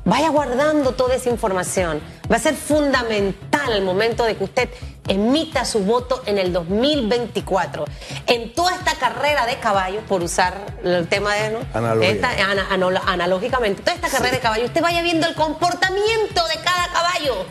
vaya 0.04 0.30
guardando 0.30 0.92
toda 0.92 1.14
esa 1.14 1.28
información. 1.30 2.00
Va 2.32 2.36
a 2.36 2.40
ser 2.40 2.54
fundamental 2.54 3.72
el 3.72 3.82
momento 3.82 4.24
de 4.24 4.36
que 4.36 4.44
usted 4.44 4.68
emita 5.06 5.64
su 5.64 5.80
voto 5.80 6.22
en 6.26 6.38
el 6.38 6.52
2024. 6.52 7.84
En 8.26 8.54
toda 8.54 8.74
esta 8.74 8.94
carrera 8.94 9.44
de 9.46 9.56
caballos, 9.58 10.02
por 10.08 10.22
usar 10.22 10.54
el 10.84 11.06
tema 11.08 11.34
de. 11.34 11.50
¿no? 11.50 11.58
Esta- 12.02 12.30
ana- 12.50 13.02
analógicamente, 13.06 13.82
toda 13.82 13.94
esta 13.94 14.08
carrera 14.08 14.36
de 14.36 14.40
caballos, 14.40 14.66
usted 14.68 14.80
vaya 14.80 15.02
viendo 15.02 15.26
el 15.26 15.34
comportamiento 15.34 16.46
de 16.48 16.54
cada 16.64 16.88
caballo 16.92 17.44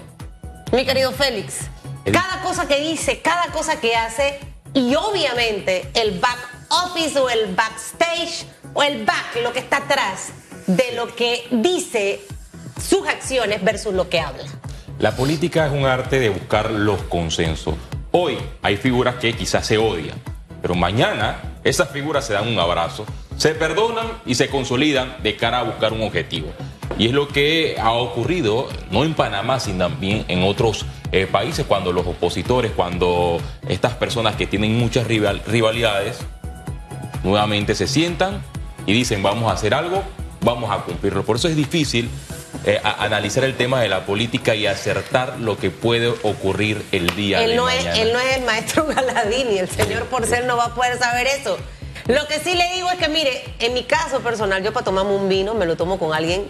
mi 0.71 0.85
querido 0.85 1.11
Félix. 1.11 1.55
El- 2.05 2.13
Cada 2.13 2.41
cosa 2.41 2.67
que 2.67 2.79
dice, 2.79 3.21
cada 3.21 3.47
cosa 3.47 3.79
que 3.79 3.95
hace 3.95 4.39
y 4.73 4.95
obviamente 4.95 5.91
el 5.93 6.19
back 6.19 6.37
office 6.69 7.19
o 7.19 7.29
el 7.29 7.53
backstage 7.53 8.45
o 8.73 8.81
el 8.81 9.03
back, 9.05 9.35
lo 9.43 9.51
que 9.53 9.59
está 9.59 9.77
atrás 9.77 10.29
de 10.65 10.93
lo 10.93 11.13
que 11.13 11.45
dice 11.51 12.21
sus 12.81 13.05
acciones 13.07 13.61
versus 13.63 13.93
lo 13.93 14.09
que 14.09 14.19
habla. 14.21 14.45
La 15.01 15.15
política 15.15 15.65
es 15.65 15.73
un 15.73 15.87
arte 15.87 16.19
de 16.19 16.29
buscar 16.29 16.69
los 16.69 17.01
consensos. 17.01 17.73
Hoy 18.11 18.37
hay 18.61 18.77
figuras 18.77 19.15
que 19.15 19.33
quizás 19.33 19.65
se 19.65 19.79
odian, 19.79 20.15
pero 20.61 20.75
mañana 20.75 21.57
esas 21.63 21.89
figuras 21.89 22.27
se 22.27 22.33
dan 22.33 22.47
un 22.47 22.59
abrazo, 22.59 23.07
se 23.35 23.55
perdonan 23.55 24.05
y 24.27 24.35
se 24.35 24.49
consolidan 24.49 25.15
de 25.23 25.35
cara 25.35 25.61
a 25.61 25.63
buscar 25.63 25.91
un 25.91 26.03
objetivo. 26.03 26.49
Y 26.99 27.07
es 27.07 27.13
lo 27.13 27.27
que 27.27 27.77
ha 27.81 27.93
ocurrido, 27.93 28.69
no 28.91 29.03
en 29.03 29.15
Panamá, 29.15 29.59
sino 29.59 29.87
también 29.87 30.23
en 30.27 30.43
otros 30.43 30.85
eh, 31.11 31.25
países, 31.25 31.65
cuando 31.65 31.91
los 31.91 32.05
opositores, 32.05 32.71
cuando 32.71 33.39
estas 33.67 33.95
personas 33.95 34.35
que 34.35 34.45
tienen 34.45 34.77
muchas 34.77 35.07
rivalidades, 35.07 36.19
nuevamente 37.23 37.73
se 37.73 37.87
sientan 37.87 38.43
y 38.85 38.93
dicen 38.93 39.23
vamos 39.23 39.49
a 39.49 39.55
hacer 39.55 39.73
algo, 39.73 40.03
vamos 40.41 40.69
a 40.69 40.83
cumplirlo. 40.83 41.23
Por 41.23 41.37
eso 41.37 41.47
es 41.47 41.55
difícil 41.55 42.07
eh, 42.65 42.79
analizar 42.83 43.43
el 43.43 43.57
tema 43.57 43.81
de 43.81 43.89
la 43.89 44.05
política 44.05 44.53
y 44.53 44.67
acertar 44.67 45.39
lo 45.39 45.57
que 45.57 45.71
puede 45.71 46.09
ocurrir 46.09 46.85
el 46.91 47.15
día 47.15 47.41
él 47.41 47.51
de 47.51 47.55
no 47.55 47.63
mañana. 47.65 47.93
Es, 47.93 47.99
él 47.99 48.13
no 48.13 48.19
es 48.19 48.37
el 48.37 48.43
maestro 48.43 48.85
Galadini, 48.95 49.57
el 49.57 49.69
señor 49.69 50.05
Porcel 50.05 50.45
no 50.45 50.57
va 50.57 50.65
a 50.65 50.75
poder 50.75 50.99
saber 50.99 51.27
eso. 51.27 51.57
Lo 52.07 52.27
que 52.27 52.39
sí 52.39 52.53
le 52.55 52.71
digo 52.73 52.89
es 52.89 52.97
que, 52.97 53.09
mire, 53.09 53.43
en 53.59 53.73
mi 53.73 53.83
caso 53.83 54.21
personal, 54.21 54.63
yo 54.63 54.73
para 54.73 54.83
tomarme 54.83 55.11
un 55.11 55.29
vino 55.29 55.53
me 55.53 55.65
lo 55.65 55.75
tomo 55.75 55.97
con 55.97 56.13
alguien 56.13 56.45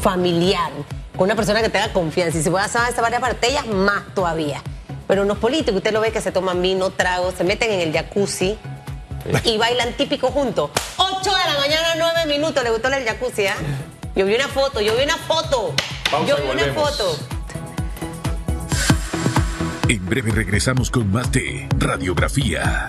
familiar, 0.00 0.70
con 1.16 1.24
una 1.24 1.36
persona 1.36 1.62
que 1.62 1.68
tenga 1.68 1.92
confianza. 1.92 2.38
Y 2.38 2.42
si 2.42 2.48
voy 2.48 2.60
a 2.60 2.64
hacer 2.64 3.00
varias 3.00 3.20
partellas, 3.20 3.66
más 3.66 4.02
todavía. 4.14 4.62
Pero 5.06 5.24
los 5.24 5.38
políticos, 5.38 5.76
usted 5.76 5.92
lo 5.92 6.00
ve 6.00 6.12
que 6.12 6.20
se 6.20 6.32
toman 6.32 6.62
vino, 6.62 6.90
tragos, 6.90 7.34
se 7.34 7.44
meten 7.44 7.70
en 7.70 7.80
el 7.80 7.92
jacuzzi 7.92 8.56
y 9.44 9.58
bailan 9.58 9.92
típico 9.94 10.30
juntos. 10.30 10.70
8 10.96 11.20
de 11.22 11.52
la 11.52 11.58
mañana, 11.58 11.88
9 11.96 12.26
minutos. 12.26 12.62
¿Le 12.64 12.70
gustó 12.70 12.88
el 12.88 13.04
jacuzzi, 13.04 13.46
ah? 13.46 13.56
Yo 14.16 14.26
vi 14.26 14.34
una 14.34 14.48
foto, 14.48 14.80
yo 14.80 14.96
vi 14.96 15.04
una 15.04 15.16
foto. 15.16 15.74
Pausa 16.10 16.28
yo 16.28 16.36
vi 16.42 16.50
una 16.50 16.72
foto. 16.74 17.16
En 19.88 20.06
breve 20.06 20.32
regresamos 20.32 20.90
con 20.90 21.10
más 21.10 21.30
de 21.30 21.68
Radiografía. 21.78 22.86